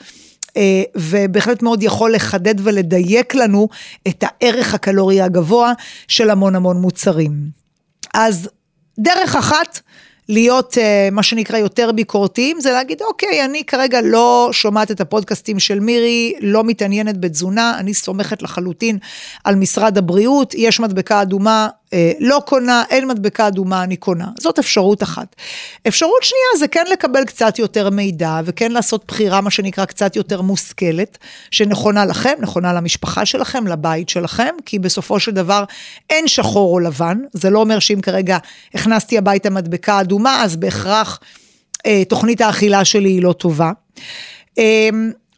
ובהחלט 0.97 1.63
מאוד 1.63 1.83
יכול 1.83 2.15
לחדד 2.15 2.55
ולדייק 2.59 3.35
לנו 3.35 3.69
את 4.09 4.25
הערך 4.27 4.75
הקלורי 4.75 5.21
הגבוה 5.21 5.73
של 6.09 6.31
המון 6.31 6.57
המון 6.57 6.77
מוצרים. 6.77 7.33
אז 8.15 8.49
דרך 9.01 9.37
אחת 9.37 9.81
להיות 10.29 10.75
uh, 10.75 11.11
מה 11.13 11.23
שנקרא 11.23 11.59
יותר 11.59 11.93
ביקורתיים, 11.93 12.61
זה 12.61 12.73
להגיד, 12.73 13.03
אוקיי, 13.03 13.45
אני 13.45 13.65
כרגע 13.65 14.01
לא 14.01 14.49
שומעת 14.53 14.91
את 14.91 15.01
הפודקאסטים 15.01 15.59
של 15.59 15.81
מירי, 15.81 16.35
לא 16.41 16.65
מתעניינת 16.65 17.21
בתזונה, 17.21 17.75
אני 17.79 17.95
סומכת 17.95 18.43
לחלוטין 18.43 18.99
על 19.45 19.55
משרד 19.55 19.99
הבריאות, 19.99 20.55
יש 20.55 20.81
מדבקה 20.81 21.23
אדומה, 21.23 21.69
אה, 21.69 21.80
לא 22.21 22.43
קונה, 22.47 22.83
אין 22.91 23.09
מדבקה 23.09 23.49
אדומה, 23.49 23.83
אני 23.83 23.97
קונה. 23.97 24.27
זאת 24.39 24.59
אפשרות 24.59 25.03
אחת. 25.03 25.37
אפשרות 25.89 26.23
שנייה 26.23 26.59
זה 26.59 26.69
כן 26.69 26.85
לקבל 26.93 27.25
קצת 27.25 27.59
יותר 27.59 27.91
מידע, 27.91 28.41
וכן 28.45 28.73
לעשות 28.73 29.05
בחירה, 29.09 29.41
מה 29.41 29.51
שנקרא, 29.51 29.85
קצת 29.85 30.17
יותר 30.17 30.43
מושכלת, 30.43 31.19
שנכונה 31.51 32.05
לכם, 32.05 32.35
נכונה 32.41 32.73
למשפחה 32.73 33.27
שלכם, 33.27 33.67
לבית 33.67 34.09
שלכם, 34.09 34.55
כי 34.67 34.79
בסופו 34.79 35.21
של 35.21 35.33
דבר 35.33 35.65
אין 36.11 36.29
שחור 36.29 36.75
או 36.75 36.79
לבן, 36.79 37.19
זה 37.33 37.51
לא 37.51 37.59
אומר 37.59 37.79
שאם 37.79 38.01
כרגע 38.01 38.39
הכנסתי 38.75 39.19
הביתה 39.19 39.51
מדבקה 39.51 40.01
אדומה, 40.01 40.45
אז 40.45 40.57
בהכרח 40.57 41.21
אה, 41.87 42.03
תוכנית 42.09 42.41
האכילה 42.41 42.85
שלי 42.85 43.09
היא 43.09 43.23
לא 43.23 43.33
טובה. 43.33 43.73
אה, 44.59 44.89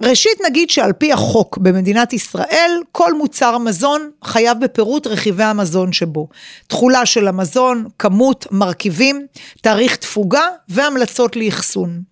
ראשית 0.03 0.39
נגיד 0.47 0.71
שעל 0.71 0.93
פי 0.93 1.13
החוק 1.13 1.59
במדינת 1.59 2.13
ישראל, 2.13 2.81
כל 2.93 3.13
מוצר 3.15 3.59
מזון 3.59 4.11
חייב 4.25 4.59
בפירוט 4.61 5.07
רכיבי 5.07 5.43
המזון 5.45 5.93
שבו. 5.93 6.29
תכולה 6.67 7.07
של 7.07 7.29
המזון, 7.29 7.87
כמות, 7.99 8.47
מרכיבים, 8.51 9.27
תאריך 9.61 9.97
תפוגה 9.97 10.47
והמלצות 10.69 11.37
לאחסון. 11.37 12.03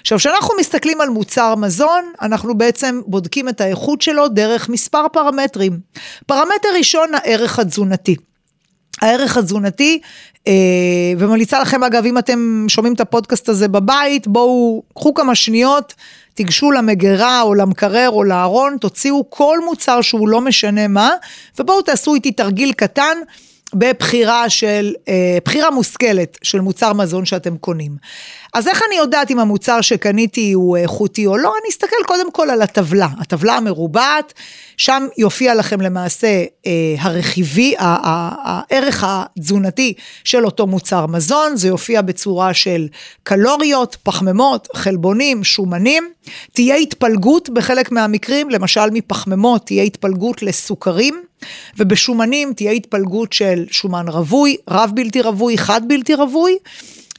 עכשיו, 0.00 0.18
כשאנחנו 0.18 0.54
מסתכלים 0.60 1.00
על 1.00 1.08
מוצר 1.08 1.54
מזון, 1.54 2.12
אנחנו 2.22 2.58
בעצם 2.58 3.00
בודקים 3.06 3.48
את 3.48 3.60
האיכות 3.60 4.02
שלו 4.02 4.28
דרך 4.28 4.68
מספר 4.68 5.08
פרמטרים. 5.12 5.80
פרמטר 6.26 6.68
ראשון, 6.78 7.14
הערך 7.14 7.58
התזונתי. 7.58 8.16
הערך 9.06 9.36
התזונתי, 9.36 10.00
אה, 10.48 10.52
וממליצה 11.18 11.60
לכם 11.60 11.84
אגב, 11.84 12.06
אם 12.06 12.18
אתם 12.18 12.64
שומעים 12.68 12.94
את 12.94 13.00
הפודקאסט 13.00 13.48
הזה 13.48 13.68
בבית, 13.68 14.26
בואו, 14.26 14.82
קחו 14.94 15.14
כמה 15.14 15.34
שניות, 15.34 15.94
תיגשו 16.34 16.70
למגירה 16.70 17.42
או 17.42 17.54
למקרר 17.54 18.10
או 18.10 18.24
לארון, 18.24 18.76
תוציאו 18.80 19.30
כל 19.30 19.58
מוצר 19.64 20.00
שהוא 20.00 20.28
לא 20.28 20.40
משנה 20.40 20.88
מה, 20.88 21.10
ובואו 21.58 21.82
תעשו 21.82 22.14
איתי 22.14 22.32
תרגיל 22.32 22.72
קטן. 22.72 23.18
בבחירה 23.74 24.50
של, 24.50 24.94
אה, 25.08 25.38
בחירה 25.44 25.70
מושכלת 25.70 26.38
של 26.42 26.60
מוצר 26.60 26.92
מזון 26.92 27.24
שאתם 27.24 27.56
קונים. 27.56 27.96
אז 28.54 28.68
איך 28.68 28.82
אני 28.88 28.96
יודעת 28.96 29.30
אם 29.30 29.38
המוצר 29.38 29.80
שקניתי 29.80 30.52
הוא 30.52 30.76
איכותי 30.76 31.26
או 31.26 31.36
לא? 31.36 31.54
אני 31.62 31.70
אסתכל 31.70 31.96
קודם 32.06 32.32
כל 32.32 32.50
על 32.50 32.62
הטבלה, 32.62 33.08
הטבלה 33.20 33.56
המרובעת, 33.56 34.32
שם 34.76 35.06
יופיע 35.18 35.54
לכם 35.54 35.80
למעשה 35.80 36.44
אה, 36.66 36.72
הרכיבי, 36.98 37.74
הערך 37.78 39.04
התזונתי 39.06 39.94
של 40.24 40.44
אותו 40.44 40.66
מוצר 40.66 41.06
מזון, 41.06 41.56
זה 41.56 41.68
יופיע 41.68 42.02
בצורה 42.02 42.54
של 42.54 42.88
קלוריות, 43.22 43.96
פחמימות, 44.02 44.68
חלבונים, 44.74 45.44
שומנים. 45.44 46.08
תהיה 46.52 46.76
התפלגות 46.76 47.50
בחלק 47.50 47.92
מהמקרים, 47.92 48.50
למשל 48.50 48.90
מפחמימות 48.92 49.66
תהיה 49.66 49.82
התפלגות 49.82 50.42
לסוכרים. 50.42 51.22
ובשומנים 51.78 52.52
תהיה 52.52 52.70
התפלגות 52.70 53.32
של 53.32 53.64
שומן 53.70 54.08
רווי, 54.08 54.56
רב 54.70 54.90
בלתי 54.94 55.20
רווי, 55.20 55.58
חד 55.58 55.80
בלתי 55.88 56.14
רווי. 56.14 56.56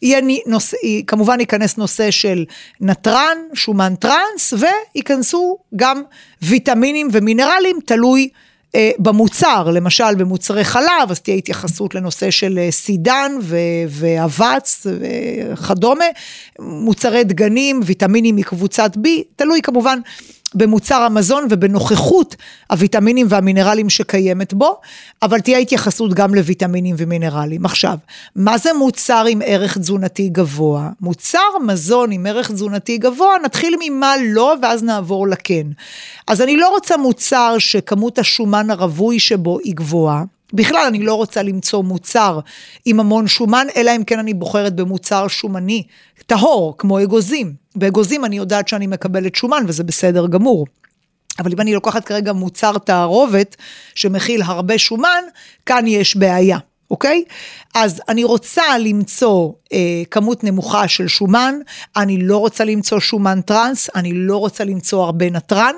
יהיה 0.01 0.21
נושא, 0.45 0.77
כמובן 1.07 1.39
ייכנס 1.39 1.77
נושא 1.77 2.11
של 2.11 2.45
נתרן, 2.81 3.37
שומן 3.53 3.95
טראנס, 3.95 4.53
וייכנסו 4.93 5.57
גם 5.75 6.01
ויטמינים 6.41 7.07
ומינרלים, 7.11 7.79
תלוי 7.85 8.29
אה, 8.75 8.91
במוצר, 8.99 9.69
למשל 9.73 10.15
במוצרי 10.15 10.63
חלב, 10.63 11.11
אז 11.11 11.19
תהיה 11.19 11.37
התייחסות 11.37 11.95
לנושא 11.95 12.31
של 12.31 12.59
אה, 12.59 12.71
סידן 12.71 13.31
ואבץ 13.89 14.85
וכדומה, 14.99 16.05
מוצרי 16.59 17.23
דגנים, 17.23 17.79
ויטמינים 17.85 18.35
מקבוצת 18.35 18.91
B, 18.95 19.07
תלוי 19.35 19.61
כמובן 19.61 19.99
במוצר 20.55 21.01
המזון 21.01 21.47
ובנוכחות 21.49 22.35
הוויטמינים 22.71 23.27
והמינרלים 23.29 23.89
שקיימת 23.89 24.53
בו, 24.53 24.79
אבל 25.21 25.39
תהיה 25.39 25.57
התייחסות 25.57 26.13
גם 26.13 26.35
לוויטמינים 26.35 26.95
ומינרלים. 26.99 27.65
עכשיו, 27.65 27.97
מה 28.35 28.57
זה 28.57 28.69
מוצר 28.73 29.25
עם 29.29 29.41
ערך 29.45 29.77
תזונתי 29.77 30.29
גבוה? 30.29 30.89
מוצר 31.01 31.57
מזון 31.65 32.11
עם 32.11 32.25
ערך 32.25 32.51
תזונתי 32.51 32.97
גבוה, 32.97 33.35
נתחיל 33.43 33.75
ממה 33.81 34.13
לא 34.25 34.55
ואז 34.61 34.83
נעבור 34.83 35.27
לכן. 35.27 35.67
אז 36.27 36.41
אני 36.41 36.57
לא 36.57 36.69
רוצה 36.69 36.97
מוצר 36.97 37.55
שכמות 37.59 38.19
השומן 38.19 38.69
הרווי 38.69 39.19
שבו 39.19 39.59
היא 39.63 39.75
גבוהה. 39.75 40.23
בכלל, 40.53 40.85
אני 40.87 40.99
לא 40.99 41.13
רוצה 41.13 41.43
למצוא 41.43 41.83
מוצר 41.83 42.39
עם 42.85 42.99
המון 42.99 43.27
שומן, 43.27 43.67
אלא 43.75 43.91
אם 43.95 44.03
כן 44.03 44.19
אני 44.19 44.33
בוחרת 44.33 44.75
במוצר 44.75 45.27
שומני 45.27 45.83
טהור, 46.25 46.75
כמו 46.77 47.03
אגוזים. 47.03 47.53
באגוזים 47.75 48.25
אני 48.25 48.37
יודעת 48.37 48.67
שאני 48.67 48.87
מקבלת 48.87 49.35
שומן, 49.35 49.63
וזה 49.67 49.83
בסדר 49.83 50.27
גמור. 50.27 50.65
אבל 51.39 51.51
אם 51.53 51.61
אני 51.61 51.73
לוקחת 51.73 52.05
כרגע 52.05 52.33
מוצר 52.33 52.77
תערובת 52.77 53.55
שמכיל 53.95 54.41
הרבה 54.41 54.77
שומן, 54.77 55.23
כאן 55.65 55.87
יש 55.87 56.15
בעיה, 56.15 56.57
אוקיי? 56.91 57.23
אז 57.75 58.01
אני 58.09 58.23
רוצה 58.23 58.77
למצוא 58.77 59.51
אה, 59.73 60.03
כמות 60.11 60.43
נמוכה 60.43 60.87
של 60.87 61.07
שומן, 61.07 61.55
אני 61.95 62.17
לא 62.17 62.37
רוצה 62.37 62.63
למצוא 62.63 62.99
שומן 62.99 63.41
טראנס, 63.41 63.89
אני 63.95 64.13
לא 64.13 64.37
רוצה 64.37 64.63
למצוא 64.63 65.03
הרבה 65.03 65.29
נתרן. 65.29 65.75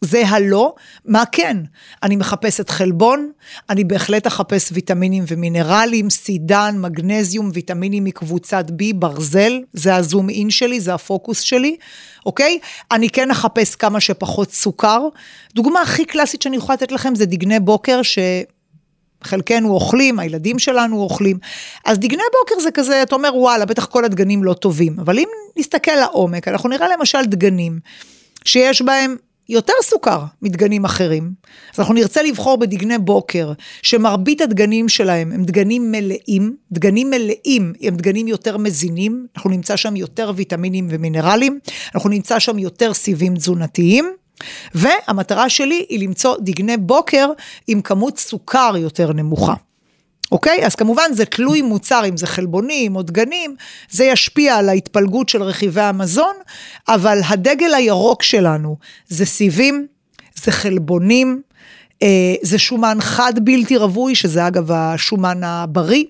זה 0.00 0.28
הלא, 0.28 0.74
מה 1.04 1.24
כן? 1.32 1.56
אני 2.02 2.16
מחפשת 2.16 2.70
חלבון, 2.70 3.30
אני 3.70 3.84
בהחלט 3.84 4.26
אחפש 4.26 4.68
ויטמינים 4.72 5.24
ומינרלים, 5.28 6.10
סידן, 6.10 6.76
מגנזיום, 6.78 7.50
ויטמינים 7.54 8.04
מקבוצת 8.04 8.64
B, 8.70 8.94
ברזל, 8.94 9.60
זה 9.72 9.94
הזום 9.94 10.30
אין 10.30 10.50
שלי, 10.50 10.80
זה 10.80 10.94
הפוקוס 10.94 11.40
שלי, 11.40 11.76
אוקיי? 12.26 12.58
אני 12.90 13.10
כן 13.10 13.30
אחפש 13.30 13.74
כמה 13.74 14.00
שפחות 14.00 14.52
סוכר. 14.52 15.08
דוגמה 15.54 15.80
הכי 15.80 16.04
קלאסית 16.04 16.42
שאני 16.42 16.56
יכולה 16.56 16.74
לתת 16.74 16.92
לכם 16.92 17.14
זה 17.14 17.26
דגני 17.26 17.60
בוקר, 17.60 18.02
ש... 18.02 18.18
חלקנו 19.22 19.70
אוכלים, 19.70 20.18
הילדים 20.18 20.58
שלנו 20.58 21.00
אוכלים. 21.00 21.38
אז 21.84 21.98
דגני 21.98 22.22
בוקר 22.40 22.60
זה 22.62 22.70
כזה, 22.70 23.02
אתה 23.02 23.14
אומר, 23.14 23.30
וואלה, 23.34 23.64
בטח 23.64 23.86
כל 23.86 24.04
הדגנים 24.04 24.44
לא 24.44 24.52
טובים. 24.52 24.96
אבל 25.00 25.18
אם 25.18 25.28
נסתכל 25.56 25.94
לעומק, 25.94 26.48
אנחנו 26.48 26.68
נראה 26.68 26.88
למשל 26.96 27.24
דגנים 27.24 27.78
שיש 28.44 28.82
בהם 28.82 29.16
יותר 29.48 29.72
סוכר 29.82 30.20
מדגנים 30.42 30.84
אחרים. 30.84 31.32
אז 31.74 31.80
אנחנו 31.80 31.94
נרצה 31.94 32.22
לבחור 32.22 32.56
בדגני 32.56 32.98
בוקר, 32.98 33.52
שמרבית 33.82 34.40
הדגנים 34.40 34.88
שלהם 34.88 35.32
הם 35.32 35.44
דגנים 35.44 35.92
מלאים, 35.92 36.56
דגנים 36.72 37.10
מלאים 37.10 37.72
הם 37.82 37.96
דגנים 37.96 38.28
יותר 38.28 38.56
מזינים, 38.56 39.26
אנחנו 39.36 39.50
נמצא 39.50 39.76
שם 39.76 39.96
יותר 39.96 40.32
ויטמינים 40.36 40.86
ומינרלים, 40.90 41.58
אנחנו 41.94 42.10
נמצא 42.10 42.38
שם 42.38 42.58
יותר 42.58 42.94
סיבים 42.94 43.36
תזונתיים. 43.36 44.12
והמטרה 44.74 45.48
שלי 45.48 45.86
היא 45.88 46.00
למצוא 46.00 46.36
דגני 46.40 46.76
בוקר 46.76 47.28
עם 47.66 47.80
כמות 47.80 48.18
סוכר 48.18 48.74
יותר 48.76 49.12
נמוכה. 49.12 49.54
אוקיי? 50.32 50.66
אז 50.66 50.74
כמובן 50.74 51.10
זה 51.12 51.24
תלוי 51.24 51.62
מוצר, 51.62 52.02
אם 52.08 52.16
זה 52.16 52.26
חלבונים 52.26 52.96
או 52.96 53.02
דגנים, 53.02 53.56
זה 53.90 54.04
ישפיע 54.04 54.56
על 54.56 54.68
ההתפלגות 54.68 55.28
של 55.28 55.42
רכיבי 55.42 55.80
המזון, 55.80 56.34
אבל 56.88 57.20
הדגל 57.28 57.74
הירוק 57.74 58.22
שלנו 58.22 58.76
זה 59.08 59.26
סיבים, 59.26 59.86
זה 60.44 60.52
חלבונים, 60.52 61.42
אה, 62.02 62.34
זה 62.42 62.58
שומן 62.58 62.98
חד 63.00 63.32
בלתי 63.42 63.76
רווי, 63.76 64.14
שזה 64.14 64.46
אגב 64.46 64.72
השומן 64.72 65.44
הבריא. 65.44 66.04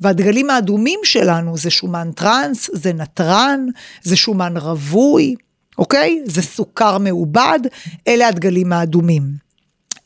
והדגלים 0.00 0.50
האדומים 0.50 1.00
שלנו 1.04 1.56
זה 1.56 1.70
שומן 1.70 2.10
טראנס, 2.14 2.70
זה 2.72 2.92
נתרן, 2.92 3.66
זה 4.02 4.16
שומן 4.16 4.56
רווי, 4.56 5.34
אוקיי? 5.78 6.22
זה 6.24 6.42
סוכר 6.42 6.98
מעובד, 6.98 7.60
אלה 8.08 8.28
הדגלים 8.28 8.72
האדומים. 8.72 9.49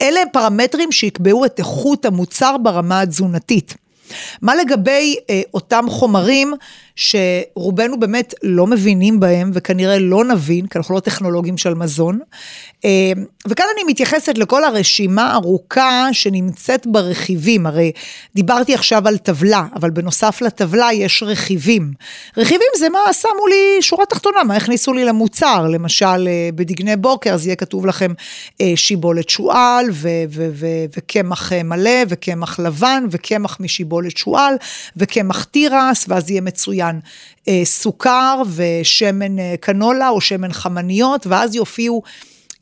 אלה 0.05 0.21
הם 0.21 0.29
פרמטרים 0.33 0.93
שיקבעו 0.93 1.45
את 1.45 1.59
איכות 1.59 2.05
המוצר 2.05 2.57
ברמה 2.63 3.01
התזונתית. 3.01 3.75
מה 4.43 4.55
לגבי 4.55 5.17
אה, 5.31 5.43
אותם 5.55 5.85
חומרים 5.89 6.55
שרובנו 6.97 8.01
באמת 8.01 8.35
לא 8.43 8.67
מבינים 8.67 9.21
בהם 9.21 9.51
וכנראה 9.55 9.99
לא 9.99 10.25
נבין, 10.25 10.67
כי 10.67 10.79
אנחנו 10.79 10.95
לא 10.95 11.01
טכנולוגים 11.01 11.59
של 11.59 11.75
מזון. 11.75 12.19
אה, 12.85 13.13
וכאן 13.49 13.67
אני 13.75 13.85
מתייחסת 13.93 14.39
לכל 14.39 14.65
הרשימה 14.65 15.33
הארוכה 15.33 16.09
שנמצאת 16.13 16.87
ברכיבים, 16.87 17.67
הרי 17.67 17.93
דיברתי 18.35 18.75
עכשיו 18.75 19.09
על 19.09 19.19
טבלה, 19.19 19.67
אבל 19.77 19.91
בנוסף 19.91 20.43
לטבלה 20.43 20.93
יש 20.93 21.23
רכיבים. 21.23 21.93
רכיבים 22.37 22.69
זה 22.79 22.89
מה 22.89 23.13
שמו 23.13 23.47
לי 23.47 23.83
שורה 23.83 24.07
תחתונה, 24.07 24.45
מה 24.45 24.57
הכניסו 24.57 24.93
לי 24.93 25.05
למוצר, 25.05 25.67
למשל 25.69 26.29
אה, 26.29 26.49
בדגני 26.55 26.97
בוקר 26.97 27.35
אז 27.35 27.47
יהיה 27.47 27.57
כתוב 27.57 27.87
לכם 27.87 28.13
שיבולת 28.75 29.29
שועל 29.29 29.87
וקמח 30.97 31.53
מלא 31.53 32.01
וקמח 32.09 32.61
לבן 32.61 33.05
וקמח 33.11 33.61
משיבולת 33.61 34.04
שועל 34.11 34.55
וקמח 34.97 35.45
תירס, 35.45 36.05
ואז 36.09 36.31
יהיה. 36.31 36.45
מצוין 36.45 37.01
אה, 37.49 37.61
סוכר 37.65 38.43
ושמן 38.55 39.39
אה, 39.39 39.55
קנולה 39.61 40.09
או 40.09 40.21
שמן 40.21 40.53
חמניות, 40.53 41.27
ואז 41.27 41.55
יופיעו 41.55 42.03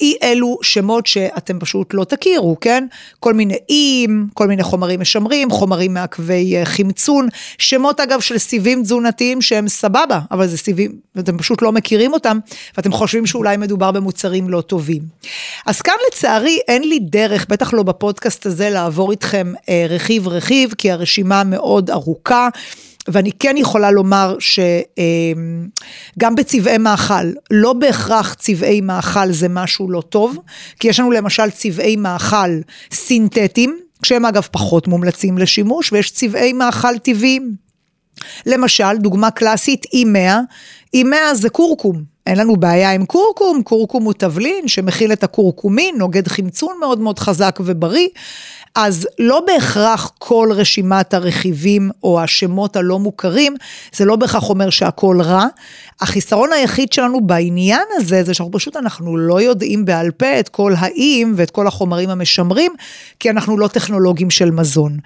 אי 0.01 0.15
אלו 0.23 0.59
שמות 0.63 1.07
שאתם 1.07 1.59
פשוט 1.59 1.95
לא 1.95 2.05
תכירו, 2.05 2.57
כן? 2.61 2.87
כל 3.21 3.35
מיני 3.35 3.57
איים, 3.71 4.27
כל 4.35 4.47
מיני 4.47 4.63
חומרים 4.63 5.01
משמרים, 5.01 5.51
חומרים 5.51 5.95
מעכבי 5.95 6.57
אה, 6.57 6.65
חמצון, 6.65 7.29
שמות 7.59 8.01
אגב 8.01 8.21
של 8.21 8.39
סיבים 8.39 8.83
תזונתיים 8.83 9.43
שהם 9.43 9.69
סבבה, 9.69 10.21
אבל 10.31 10.47
זה 10.47 10.59
סיבים, 10.59 10.93
ואתם 11.17 11.39
פשוט 11.39 11.63
לא 11.63 11.73
מכירים 11.73 12.13
אותם, 12.13 12.39
ואתם 12.77 12.93
חושבים 12.93 13.27
שאולי 13.27 13.57
מדובר 13.57 13.91
במוצרים 13.91 14.49
לא 14.49 14.61
טובים. 14.61 15.03
אז 15.67 15.83
כאן 15.83 15.95
לצערי 16.09 16.59
אין 16.69 16.89
לי 16.89 16.99
דרך, 16.99 17.47
בטח 17.49 17.75
לא 17.75 17.83
בפודקאסט 17.83 18.47
הזה, 18.47 18.71
לעבור 18.71 19.11
איתכם 19.11 19.53
אה, 19.69 19.87
רכיב 19.89 20.29
רכיב, 20.29 20.75
כי 20.79 20.91
הרשימה 20.91 21.45
מאוד 21.45 21.91
ארוכה. 21.91 22.49
ואני 23.09 23.33
כן 23.33 23.55
יכולה 23.57 23.91
לומר 23.91 24.37
שגם 24.39 26.35
בצבעי 26.35 26.79
מאכל, 26.79 27.33
לא 27.51 27.73
בהכרח 27.73 28.35
צבעי 28.35 28.81
מאכל 28.81 29.33
זה 29.33 29.49
משהו 29.49 29.91
לא 29.91 30.01
טוב, 30.01 30.39
כי 30.81 30.89
יש 30.89 31.01
לנו 31.01 31.11
למשל 31.11 31.51
צבעי 31.51 31.97
מאכל 31.97 32.61
סינתטיים, 32.93 33.79
שהם 34.03 34.25
אגב 34.25 34.49
פחות 34.51 34.89
מומלצים 34.89 35.39
לשימוש, 35.39 35.93
ויש 35.93 36.11
צבעי 36.11 36.53
מאכל 36.53 36.99
טבעיים. 36.99 37.55
למשל, 38.47 38.97
דוגמה 38.99 39.31
קלאסית, 39.31 39.87
E100, 39.87 40.97
E100 40.97 41.35
זה 41.35 41.49
קורקום. 41.49 42.13
אין 42.27 42.39
לנו 42.39 42.57
בעיה 42.57 42.93
עם 42.93 43.07
קורקום, 43.07 43.63
קורקום 43.63 44.05
הוא 44.05 44.13
תבלין 44.13 44.69
שמכיל 44.69 45.13
את 45.13 45.25
הקורקומין, 45.25 45.95
נוגד 45.99 46.29
חמצון 46.29 46.77
מאוד 46.81 46.99
מאוד 46.99 47.19
חזק 47.19 47.59
ובריא, 47.65 48.09
אז 48.75 49.09
לא 49.19 49.41
בהכרח 49.47 50.13
כל 50.19 50.49
רשימת 50.53 51.15
הרכיבים 51.15 51.91
או 52.03 52.21
השמות 52.21 52.77
הלא 52.77 52.99
מוכרים, 52.99 53.55
זה 53.93 54.05
לא 54.05 54.17
בהכרח 54.17 54.49
אומר 54.49 54.71
שהכל 54.71 55.21
רע. 55.21 55.47
החיסרון 56.01 56.53
היחיד 56.53 56.93
שלנו 56.93 57.21
בעניין 57.21 57.83
הזה, 57.93 58.23
זה 58.23 58.35
שאנחנו 58.35 58.53
פשוט, 58.53 58.77
אנחנו 58.77 59.17
לא 59.17 59.41
יודעים 59.41 59.85
בעל 59.85 60.11
פה 60.11 60.41
את 60.41 60.49
כל 60.49 60.75
האיים 60.79 61.33
ואת 61.37 61.51
כל 61.51 61.67
החומרים 61.67 62.11
המשמרים, 62.11 62.73
כי 63.21 63.31
אנחנו 63.31 63.59
לא 63.59 63.69
טכנולוגים 63.69 64.31
של 64.31 64.51
מזון. 64.51 64.99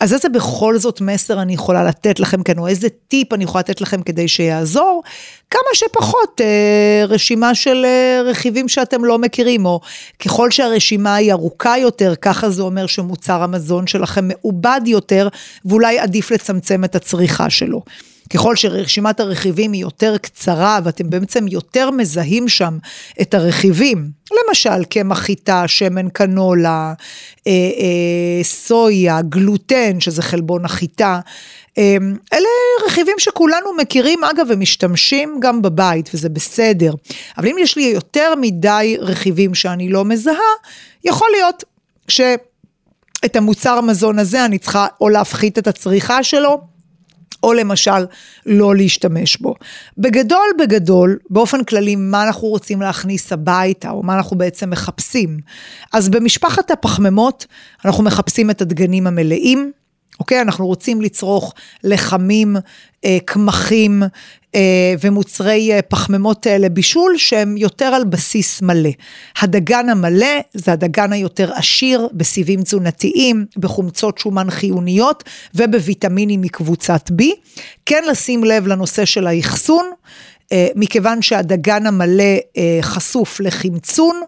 אז 0.00 0.14
איזה 0.14 0.28
בכל 0.28 0.78
זאת 0.78 1.00
מסר 1.00 1.42
אני 1.42 1.54
יכולה 1.54 1.84
לתת 1.84 2.20
לכם 2.20 2.42
כאן, 2.42 2.58
או 2.58 2.66
איזה 2.68 2.88
טיפ 3.08 3.32
אני 3.32 3.44
יכולה 3.44 3.60
לתת 3.60 3.80
לכם 3.80 4.02
כדי 4.02 4.28
שיעזור? 4.28 5.02
כמה 5.50 5.60
שפחות 5.74 6.40
אה, 6.40 7.04
רשימה 7.08 7.54
של 7.54 7.84
אה, 7.84 8.22
רכיבים 8.24 8.68
שאתם 8.68 9.04
לא 9.04 9.18
מכירים, 9.18 9.66
או 9.66 9.80
ככל 10.18 10.50
שהרשימה 10.50 11.14
היא 11.14 11.32
ארוכה 11.32 11.78
יותר, 11.78 12.14
ככה 12.14 12.50
זה 12.50 12.62
אומר 12.62 12.86
שמוצר 12.86 13.42
המזון 13.42 13.86
שלכם 13.86 14.28
מעובד 14.28 14.80
יותר, 14.86 15.28
ואולי 15.64 15.98
עדיף 15.98 16.30
לצמצם 16.30 16.84
את 16.84 16.96
הצריכה 16.96 17.50
שלו. 17.50 17.82
ככל 18.30 18.56
שרשימת 18.56 19.20
הרכיבים 19.20 19.72
היא 19.72 19.80
יותר 19.80 20.18
קצרה 20.18 20.80
ואתם 20.84 21.10
בעצם 21.10 21.48
יותר 21.48 21.90
מזהים 21.90 22.48
שם 22.48 22.78
את 23.20 23.34
הרכיבים, 23.34 24.10
למשל 24.48 24.84
קמח 24.84 25.18
חיטה, 25.18 25.68
שמן 25.68 26.08
קנולה, 26.08 26.92
אה, 27.46 27.52
אה, 27.52 28.44
סויה, 28.44 29.22
גלוטן, 29.22 30.00
שזה 30.00 30.22
חלבון 30.22 30.64
החיטה, 30.64 31.20
אה, 31.78 31.96
אלה 32.32 32.48
רכיבים 32.86 33.16
שכולנו 33.18 33.72
מכירים, 33.76 34.24
אגב, 34.24 34.46
ומשתמשים 34.48 35.38
גם 35.40 35.62
בבית, 35.62 36.10
וזה 36.14 36.28
בסדר. 36.28 36.92
אבל 37.38 37.48
אם 37.48 37.56
יש 37.58 37.76
לי 37.76 37.82
יותר 37.82 38.34
מדי 38.40 38.96
רכיבים 39.00 39.54
שאני 39.54 39.88
לא 39.88 40.04
מזהה, 40.04 40.52
יכול 41.04 41.28
להיות 41.32 41.64
שאת 42.08 43.36
המוצר 43.36 43.78
המזון 43.78 44.18
הזה 44.18 44.44
אני 44.44 44.58
צריכה 44.58 44.86
או 45.00 45.08
להפחית 45.08 45.58
את 45.58 45.66
הצריכה 45.66 46.22
שלו, 46.22 46.69
או 47.42 47.52
למשל 47.52 48.06
לא 48.46 48.76
להשתמש 48.76 49.36
בו. 49.36 49.54
בגדול 49.98 50.46
בגדול, 50.58 51.18
באופן 51.30 51.64
כללי, 51.64 51.96
מה 51.96 52.22
אנחנו 52.22 52.48
רוצים 52.48 52.80
להכניס 52.80 53.32
הביתה, 53.32 53.90
או 53.90 54.02
מה 54.02 54.14
אנחנו 54.14 54.38
בעצם 54.38 54.70
מחפשים. 54.70 55.38
אז 55.92 56.08
במשפחת 56.08 56.70
הפחמימות, 56.70 57.46
אנחנו 57.84 58.04
מחפשים 58.04 58.50
את 58.50 58.60
הדגנים 58.60 59.06
המלאים, 59.06 59.72
אוקיי? 60.20 60.40
אנחנו 60.40 60.66
רוצים 60.66 61.00
לצרוך 61.00 61.54
לחמים, 61.84 62.56
אה, 63.04 63.18
קמחים 63.24 64.02
ומוצרי 65.00 65.72
אה, 65.72 65.82
פחמימות 65.82 66.46
לבישול 66.50 67.14
שהם 67.16 67.56
יותר 67.56 67.84
על 67.84 68.04
בסיס 68.04 68.62
מלא. 68.62 68.90
הדגן 69.40 69.88
המלא 69.88 70.40
זה 70.54 70.72
הדגן 70.72 71.12
היותר 71.12 71.52
עשיר 71.54 72.08
בסיבים 72.12 72.62
תזונתיים, 72.62 73.46
בחומצות 73.56 74.18
שומן 74.18 74.50
חיוניות 74.50 75.24
ובוויטמינים 75.54 76.40
מקבוצת 76.40 77.10
B. 77.10 77.24
כן 77.86 78.02
לשים 78.10 78.44
לב 78.44 78.66
לנושא 78.66 79.04
של 79.04 79.26
האחסון. 79.26 79.90
מכיוון 80.76 81.22
שהדגן 81.22 81.86
המלא 81.86 82.34
חשוף 82.82 83.40
לחמצון, 83.40 84.20
אה, 84.20 84.26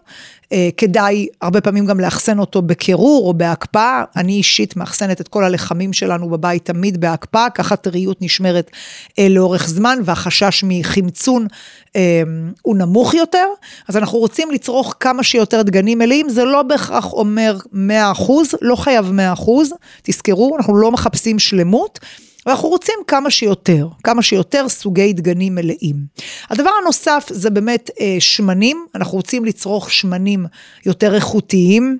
כדאי 0.77 1.27
הרבה 1.41 1.61
פעמים 1.61 1.85
גם 1.85 1.99
לאחסן 1.99 2.39
אותו 2.39 2.61
בקירור 2.61 3.27
או 3.27 3.33
בהקפאה. 3.33 4.03
אני 4.15 4.33
אישית 4.33 4.75
מאחסנת 4.75 5.21
את 5.21 5.27
כל 5.27 5.43
הלחמים 5.43 5.93
שלנו 5.93 6.29
בבית 6.29 6.65
תמיד 6.65 7.01
בהקפאה, 7.01 7.49
ככה 7.49 7.75
טריות 7.75 8.21
נשמרת 8.21 8.71
אה, 9.19 9.29
לאורך 9.29 9.67
זמן 9.67 9.99
והחשש 10.05 10.63
מחמצון 10.67 11.47
אה, 11.95 12.21
הוא 12.61 12.75
נמוך 12.75 13.13
יותר. 13.13 13.45
אז 13.87 13.97
אנחנו 13.97 14.19
רוצים 14.19 14.51
לצרוך 14.51 14.95
כמה 14.99 15.23
שיותר 15.23 15.61
דגנים 15.61 15.97
מלאים, 15.97 16.29
זה 16.29 16.43
לא 16.43 16.63
בהכרח 16.63 17.13
אומר 17.13 17.57
100%, 17.73 17.77
לא 18.61 18.75
חייב 18.75 19.11
100%, 19.37 19.41
תזכרו, 20.03 20.57
אנחנו 20.57 20.75
לא 20.75 20.91
מחפשים 20.91 21.39
שלמות. 21.39 21.99
ואנחנו 22.45 22.69
רוצים 22.69 22.95
כמה 23.07 23.31
שיותר, 23.31 23.87
כמה 24.03 24.21
שיותר 24.21 24.69
סוגי 24.69 25.13
דגנים 25.13 25.55
מלאים. 25.55 25.95
הדבר 26.49 26.69
הנוסף 26.81 27.25
זה 27.29 27.49
באמת 27.49 27.89
אה, 27.99 28.15
שמנים, 28.19 28.85
אנחנו 28.95 29.17
רוצים 29.17 29.45
לצרוך 29.45 29.91
שמנים 29.91 30.45
יותר 30.85 31.15
איכותיים. 31.15 31.97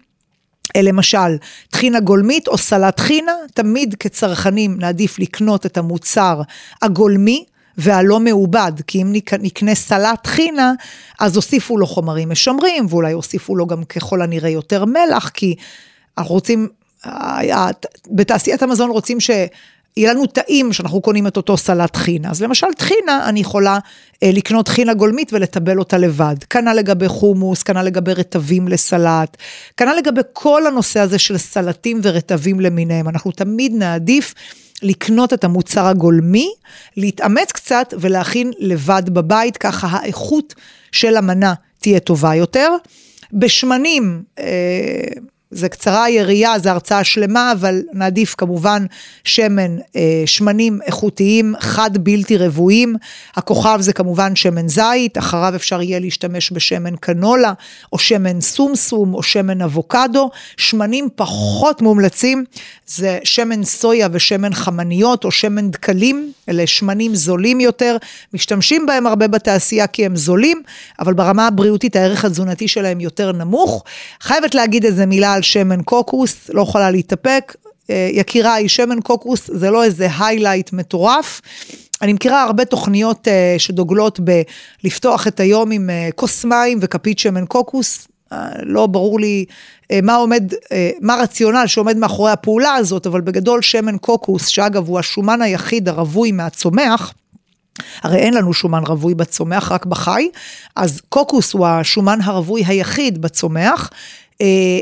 אה, 0.75 0.81
למשל, 0.81 1.37
טחינה 1.69 1.99
גולמית 1.99 2.47
או 2.47 2.57
סלט 2.57 2.97
טחינה, 2.97 3.31
תמיד 3.53 3.95
כצרכנים 3.99 4.77
נעדיף 4.79 5.19
לקנות 5.19 5.65
את 5.65 5.77
המוצר 5.77 6.41
הגולמי, 6.81 7.45
והלא 7.77 8.19
מעובד, 8.19 8.71
כי 8.87 9.01
אם 9.01 9.13
נקנה 9.39 9.75
סלט 9.75 10.23
טחינה, 10.23 10.73
אז 11.19 11.35
הוסיפו 11.35 11.77
לו 11.77 11.87
חומרים 11.87 12.29
משמרים, 12.29 12.85
ואולי 12.89 13.11
הוסיפו 13.11 13.55
לו 13.55 13.65
גם 13.67 13.83
ככל 13.83 14.21
הנראה 14.21 14.49
יותר 14.49 14.85
מלח, 14.85 15.29
כי 15.29 15.55
אנחנו 16.17 16.33
רוצים, 16.33 16.67
בתעשיית 18.07 18.63
המזון 18.63 18.89
רוצים 18.89 19.19
ש... 19.19 19.29
יהיה 19.97 20.13
לנו 20.13 20.25
טעים 20.25 20.73
שאנחנו 20.73 21.01
קונים 21.01 21.27
את 21.27 21.37
אותו 21.37 21.57
סלט 21.57 21.93
טחינה. 21.93 22.29
אז 22.29 22.41
למשל 22.41 22.67
טחינה, 22.77 23.29
אני 23.29 23.39
יכולה 23.39 23.79
אה, 24.23 24.31
לקנות 24.33 24.65
טחינה 24.65 24.93
גולמית 24.93 25.33
ולטבל 25.33 25.79
אותה 25.79 25.97
לבד. 25.97 26.35
כנ"ל 26.49 26.73
לגבי 26.73 27.07
חומוס, 27.07 27.63
כנ"ל 27.63 27.81
לגבי 27.81 28.13
רטבים 28.13 28.67
לסלט, 28.67 29.37
כנ"ל 29.77 29.95
לגבי 29.97 30.21
כל 30.33 30.67
הנושא 30.67 30.99
הזה 30.99 31.19
של 31.19 31.37
סלטים 31.37 31.99
ורטבים 32.03 32.59
למיניהם. 32.59 33.09
אנחנו 33.09 33.31
תמיד 33.31 33.71
נעדיף 33.75 34.33
לקנות 34.81 35.33
את 35.33 35.43
המוצר 35.43 35.85
הגולמי, 35.85 36.53
להתאמץ 36.97 37.51
קצת 37.51 37.93
ולהכין 37.99 38.51
לבד 38.59 39.03
בבית, 39.09 39.57
ככה 39.57 39.87
האיכות 39.87 40.55
של 40.91 41.17
המנה 41.17 41.53
תהיה 41.79 41.99
טובה 41.99 42.35
יותר. 42.35 42.69
בשמנים, 43.33 44.23
אה, 44.39 44.45
זה 45.53 45.69
קצרה 45.69 46.03
היריעה, 46.03 46.59
זו 46.59 46.69
הרצאה 46.69 47.03
שלמה, 47.03 47.51
אבל 47.51 47.81
נעדיף 47.93 48.35
כמובן 48.37 48.85
שמן, 49.23 49.77
אה, 49.95 50.23
שמנים 50.25 50.79
איכותיים, 50.85 51.53
חד 51.59 51.97
בלתי 51.97 52.37
רבועים. 52.37 52.95
הכוכב 53.35 53.77
זה 53.81 53.93
כמובן 53.93 54.35
שמן 54.35 54.67
זית, 54.67 55.17
אחריו 55.17 55.55
אפשר 55.55 55.81
יהיה 55.81 55.99
להשתמש 55.99 56.51
בשמן 56.51 56.95
קנולה, 56.95 57.53
או 57.93 57.99
שמן 57.99 58.41
סומסום, 58.41 59.13
או 59.13 59.23
שמן 59.23 59.61
אבוקדו. 59.61 60.29
שמנים 60.57 61.09
פחות 61.15 61.81
מומלצים, 61.81 62.43
זה 62.87 63.19
שמן 63.23 63.63
סויה 63.63 64.07
ושמן 64.11 64.53
חמניות, 64.53 65.23
או 65.25 65.31
שמן 65.31 65.71
דקלים, 65.71 66.31
אלה 66.49 66.67
שמנים 66.67 67.15
זולים 67.15 67.59
יותר, 67.59 67.97
משתמשים 68.33 68.85
בהם 68.85 69.07
הרבה 69.07 69.27
בתעשייה 69.27 69.87
כי 69.87 70.05
הם 70.05 70.15
זולים, 70.15 70.61
אבל 70.99 71.13
ברמה 71.13 71.47
הבריאותית 71.47 71.95
הערך 71.95 72.25
התזונתי 72.25 72.67
שלהם 72.67 72.99
יותר 72.99 73.31
נמוך. 73.31 73.83
חייבת 74.21 74.55
להגיד 74.55 74.85
איזה 74.85 75.05
מילה 75.05 75.33
על 75.33 75.41
שמן 75.43 75.81
קוקוס, 75.81 76.49
לא 76.53 76.61
יכולה 76.61 76.91
להתאפק. 76.91 77.55
אה, 77.89 78.09
יקיריי, 78.11 78.69
שמן 78.69 79.01
קוקוס 79.01 79.49
זה 79.53 79.69
לא 79.69 79.83
איזה 79.83 80.07
היילייט 80.19 80.73
מטורף. 80.73 81.41
אני 82.01 82.13
מכירה 82.13 82.43
הרבה 82.43 82.65
תוכניות 82.65 83.27
אה, 83.27 83.55
שדוגלות 83.57 84.19
בלפתוח 84.83 85.27
את 85.27 85.39
היום 85.39 85.71
עם 85.71 85.89
אה, 85.89 86.09
כוס 86.15 86.45
מים 86.45 86.79
וכפית 86.81 87.19
שמן 87.19 87.45
קוקוס. 87.45 88.07
לא 88.63 88.87
ברור 88.87 89.19
לי 89.19 89.45
מה 90.03 90.15
עומד, 90.15 90.53
מה 91.01 91.13
הרציונל 91.13 91.63
שעומד 91.67 91.97
מאחורי 91.97 92.31
הפעולה 92.31 92.73
הזאת, 92.73 93.07
אבל 93.07 93.21
בגדול 93.21 93.61
שמן 93.61 93.97
קוקוס, 93.97 94.47
שאגב 94.47 94.87
הוא 94.87 94.99
השומן 94.99 95.41
היחיד 95.41 95.89
הרווי 95.89 96.31
מהצומח, 96.31 97.13
הרי 98.01 98.17
אין 98.17 98.33
לנו 98.33 98.53
שומן 98.53 98.83
רווי 98.87 99.15
בצומח, 99.15 99.71
רק 99.71 99.85
בחי, 99.85 100.29
אז 100.75 101.01
קוקוס 101.09 101.53
הוא 101.53 101.67
השומן 101.67 102.21
הרווי 102.21 102.63
היחיד 102.65 103.21
בצומח, 103.21 103.89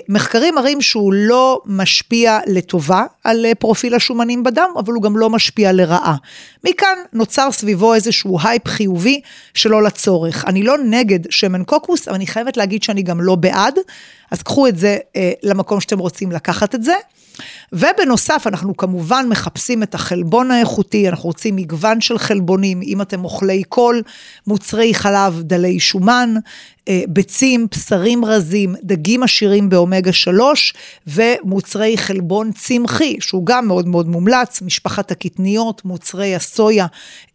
מחקרים 0.10 0.56
מראים 0.56 0.82
שהוא 0.82 1.14
לא 1.14 1.62
משפיע 1.66 2.40
לטובה 2.48 3.04
על 3.24 3.46
אה, 3.46 3.56
פרופיל 3.56 3.96
השומנים 3.96 4.44
בדם, 4.44 4.70
אבל 4.78 4.94
הוא 4.94 5.04
גם 5.04 5.18
לא 5.18 5.30
משפיע 5.30 5.72
לרעה. 5.72 6.16
מכאן 6.64 6.98
נוצר 7.14 7.52
סביבו 7.52 7.94
איזשהו 7.94 8.38
הייפ 8.44 8.68
חיובי 8.68 9.22
שלא 9.54 9.84
לצורך. 9.84 10.46
אני 10.46 10.64
לא 10.64 10.76
נגד 10.86 11.32
שמן 11.32 11.64
קוקוס, 11.64 12.08
אבל 12.08 12.16
אני 12.16 12.28
חייבת 12.28 12.58
להגיד 12.58 12.84
שאני 12.84 13.02
גם 13.02 13.22
לא 13.22 13.36
בעד, 13.36 13.80
אז 14.32 14.42
קחו 14.42 14.68
את 14.68 14.78
זה 14.78 14.98
אה, 15.16 15.32
למקום 15.44 15.82
שאתם 15.82 16.00
רוצים 16.00 16.32
לקחת 16.32 16.76
את 16.76 16.84
זה. 16.84 16.94
ובנוסף, 17.74 18.44
אנחנו 18.48 18.78
כמובן 18.78 19.26
מחפשים 19.30 19.84
את 19.84 19.96
החלבון 19.96 20.52
האיכותי, 20.52 21.10
אנחנו 21.10 21.28
רוצים 21.28 21.56
מגוון 21.56 22.02
של 22.02 22.18
חלבונים, 22.18 22.82
אם 22.82 23.02
אתם 23.02 23.24
אוכלי 23.24 23.64
קול, 23.64 24.02
מוצרי 24.48 24.94
חלב 24.94 25.42
דלי 25.42 25.80
שומן, 25.80 26.36
אה, 26.88 27.02
ביצים, 27.08 27.68
בשרים 27.72 28.26
רזים, 28.26 28.76
דגים 28.84 29.24
עשירים 29.24 29.70
באומגה 29.70 30.14
3 30.14 30.74
ומוצרי 31.08 31.98
חלבון 31.98 32.52
צמחי, 32.52 33.11
שהוא 33.20 33.46
גם 33.46 33.68
מאוד 33.68 33.88
מאוד 33.88 34.08
מומלץ, 34.08 34.62
משפחת 34.62 35.12
הקטניות, 35.12 35.86
מוצרי 35.86 36.36
הסויה 36.36 36.86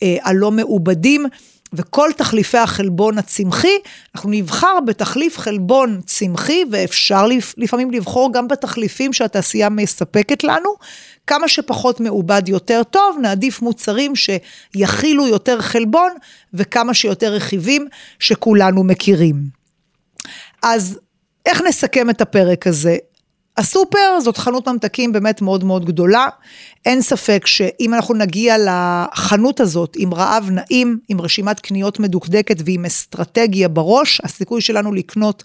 אה, 0.02 0.16
הלא 0.22 0.50
מעובדים. 0.50 1.26
וכל 1.72 2.10
תחליפי 2.16 2.58
החלבון 2.58 3.18
הצמחי, 3.18 3.78
אנחנו 4.14 4.30
נבחר 4.30 4.78
בתחליף 4.86 5.38
חלבון 5.38 6.00
צמחי, 6.06 6.64
ואפשר 6.70 7.26
לפעמים 7.56 7.90
לבחור 7.90 8.32
גם 8.32 8.48
בתחליפים 8.48 9.12
שהתעשייה 9.12 9.68
מספקת 9.68 10.44
לנו. 10.44 10.70
כמה 11.26 11.48
שפחות 11.48 12.00
מעובד 12.00 12.42
יותר 12.46 12.82
טוב, 12.90 13.18
נעדיף 13.22 13.62
מוצרים 13.62 14.12
שיכילו 14.16 15.26
יותר 15.26 15.60
חלבון 15.60 16.12
וכמה 16.54 16.94
שיותר 16.94 17.32
רכיבים 17.32 17.88
שכולנו 18.18 18.84
מכירים. 18.84 19.34
אז 20.62 20.98
איך 21.46 21.62
נסכם 21.62 22.10
את 22.10 22.20
הפרק 22.20 22.66
הזה? 22.66 22.96
הסופר 23.58 24.20
זאת 24.20 24.36
חנות 24.36 24.68
ממתקים 24.68 25.12
באמת 25.12 25.42
מאוד 25.42 25.64
מאוד 25.64 25.84
גדולה. 25.84 26.28
אין 26.86 27.02
ספק 27.02 27.46
שאם 27.46 27.94
אנחנו 27.94 28.14
נגיע 28.14 28.56
לחנות 28.58 29.60
הזאת 29.60 29.96
עם 29.98 30.14
רעב 30.14 30.50
נעים, 30.50 30.98
עם 31.08 31.20
רשימת 31.20 31.60
קניות 31.60 32.00
מדוקדקת 32.00 32.56
ועם 32.64 32.84
אסטרטגיה 32.84 33.68
בראש, 33.68 34.20
הסיכוי 34.24 34.60
שלנו 34.60 34.92
לקנות 34.92 35.42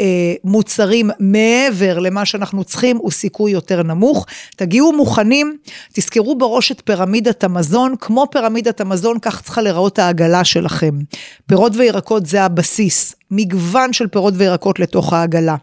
אה, 0.00 0.06
מוצרים 0.44 1.10
מעבר 1.18 1.98
למה 1.98 2.24
שאנחנו 2.24 2.64
צריכים 2.64 2.96
הוא 2.96 3.10
סיכוי 3.10 3.52
יותר 3.52 3.82
נמוך. 3.82 4.26
תגיעו 4.56 4.92
מוכנים, 4.92 5.56
תזכרו 5.92 6.38
בראש 6.38 6.72
את 6.72 6.82
פירמידת 6.84 7.44
המזון, 7.44 7.94
כמו 8.00 8.26
פירמידת 8.30 8.80
המזון 8.80 9.18
כך 9.18 9.42
צריכה 9.42 9.62
להיראות 9.62 9.98
העגלה 9.98 10.44
שלכם. 10.44 10.94
פירות 11.46 11.72
וירקות 11.76 12.26
זה 12.26 12.42
הבסיס, 12.42 13.14
מגוון 13.30 13.92
של 13.92 14.06
פירות 14.06 14.34
וירקות 14.36 14.78
לתוך 14.78 15.12
העגלה. 15.12 15.56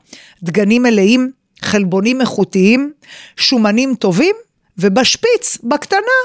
דגנים 0.43 0.83
מלאים, 0.83 1.31
חלבונים 1.61 2.21
איכותיים, 2.21 2.91
שומנים 3.37 3.95
טובים, 3.95 4.35
ובשפיץ, 4.77 5.57
בקטנה, 5.63 6.17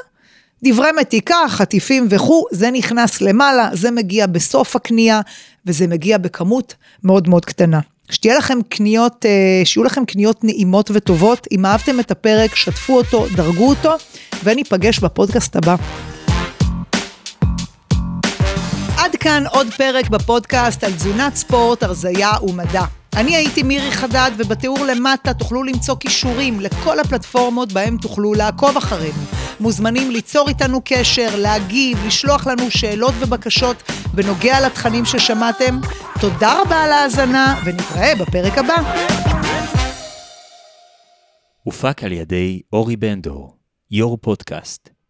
דברי 0.64 0.88
מתיקה, 1.00 1.36
חטיפים 1.48 2.06
וכו', 2.10 2.46
זה 2.50 2.70
נכנס 2.70 3.20
למעלה, 3.20 3.68
זה 3.72 3.90
מגיע 3.90 4.26
בסוף 4.26 4.76
הקנייה, 4.76 5.20
וזה 5.66 5.86
מגיע 5.86 6.18
בכמות 6.18 6.74
מאוד 7.04 7.28
מאוד 7.28 7.44
קטנה. 7.44 7.80
שתהיה 8.10 8.38
לכם 8.38 8.58
קניות, 8.68 9.26
אה, 9.26 9.62
שיהיו 9.64 9.84
לכם 9.84 10.04
קניות 10.04 10.44
נעימות 10.44 10.90
וטובות. 10.94 11.46
אם 11.52 11.66
אהבתם 11.66 12.00
את 12.00 12.10
הפרק, 12.10 12.54
שתפו 12.54 12.96
אותו, 12.96 13.26
דרגו 13.36 13.68
אותו, 13.68 13.94
וניפגש 14.44 14.98
בפודקאסט 14.98 15.56
הבא. 15.56 15.76
עד 18.96 19.16
כאן 19.16 19.44
עוד 19.50 19.66
פרק 19.76 20.08
בפודקאסט 20.08 20.84
על 20.84 20.92
תזונת 20.92 21.34
ספורט, 21.34 21.82
הרזייה 21.82 22.32
ומדע. 22.42 23.01
אני 23.16 23.36
הייתי 23.36 23.62
מירי 23.62 23.90
חדד, 23.92 24.30
ובתיאור 24.36 24.78
למטה 24.84 25.34
תוכלו 25.34 25.62
למצוא 25.62 25.96
כישורים 26.00 26.60
לכל 26.60 27.00
הפלטפורמות 27.00 27.72
בהם 27.72 27.96
תוכלו 27.96 28.34
לעקוב 28.34 28.76
אחרינו. 28.76 29.22
מוזמנים 29.60 30.10
ליצור 30.10 30.48
איתנו 30.48 30.80
קשר, 30.84 31.28
להגיב, 31.36 31.98
לשלוח 32.06 32.46
לנו 32.46 32.70
שאלות 32.70 33.14
ובקשות 33.20 33.82
בנוגע 34.14 34.66
לתכנים 34.66 35.04
ששמעתם. 35.04 35.80
תודה 36.20 36.62
רבה 36.62 36.82
על 36.82 36.92
ההאזנה, 36.92 37.62
ונתראה 37.64 38.14
בפרק 38.14 38.58
הבא. 38.58 38.76
הופק 41.62 42.04
על 42.04 42.12
ידי 42.12 42.60
אורי 42.72 42.96
בנדור, 42.96 43.56
יו"ר 43.90 44.16
פודקאסט. 44.20 45.01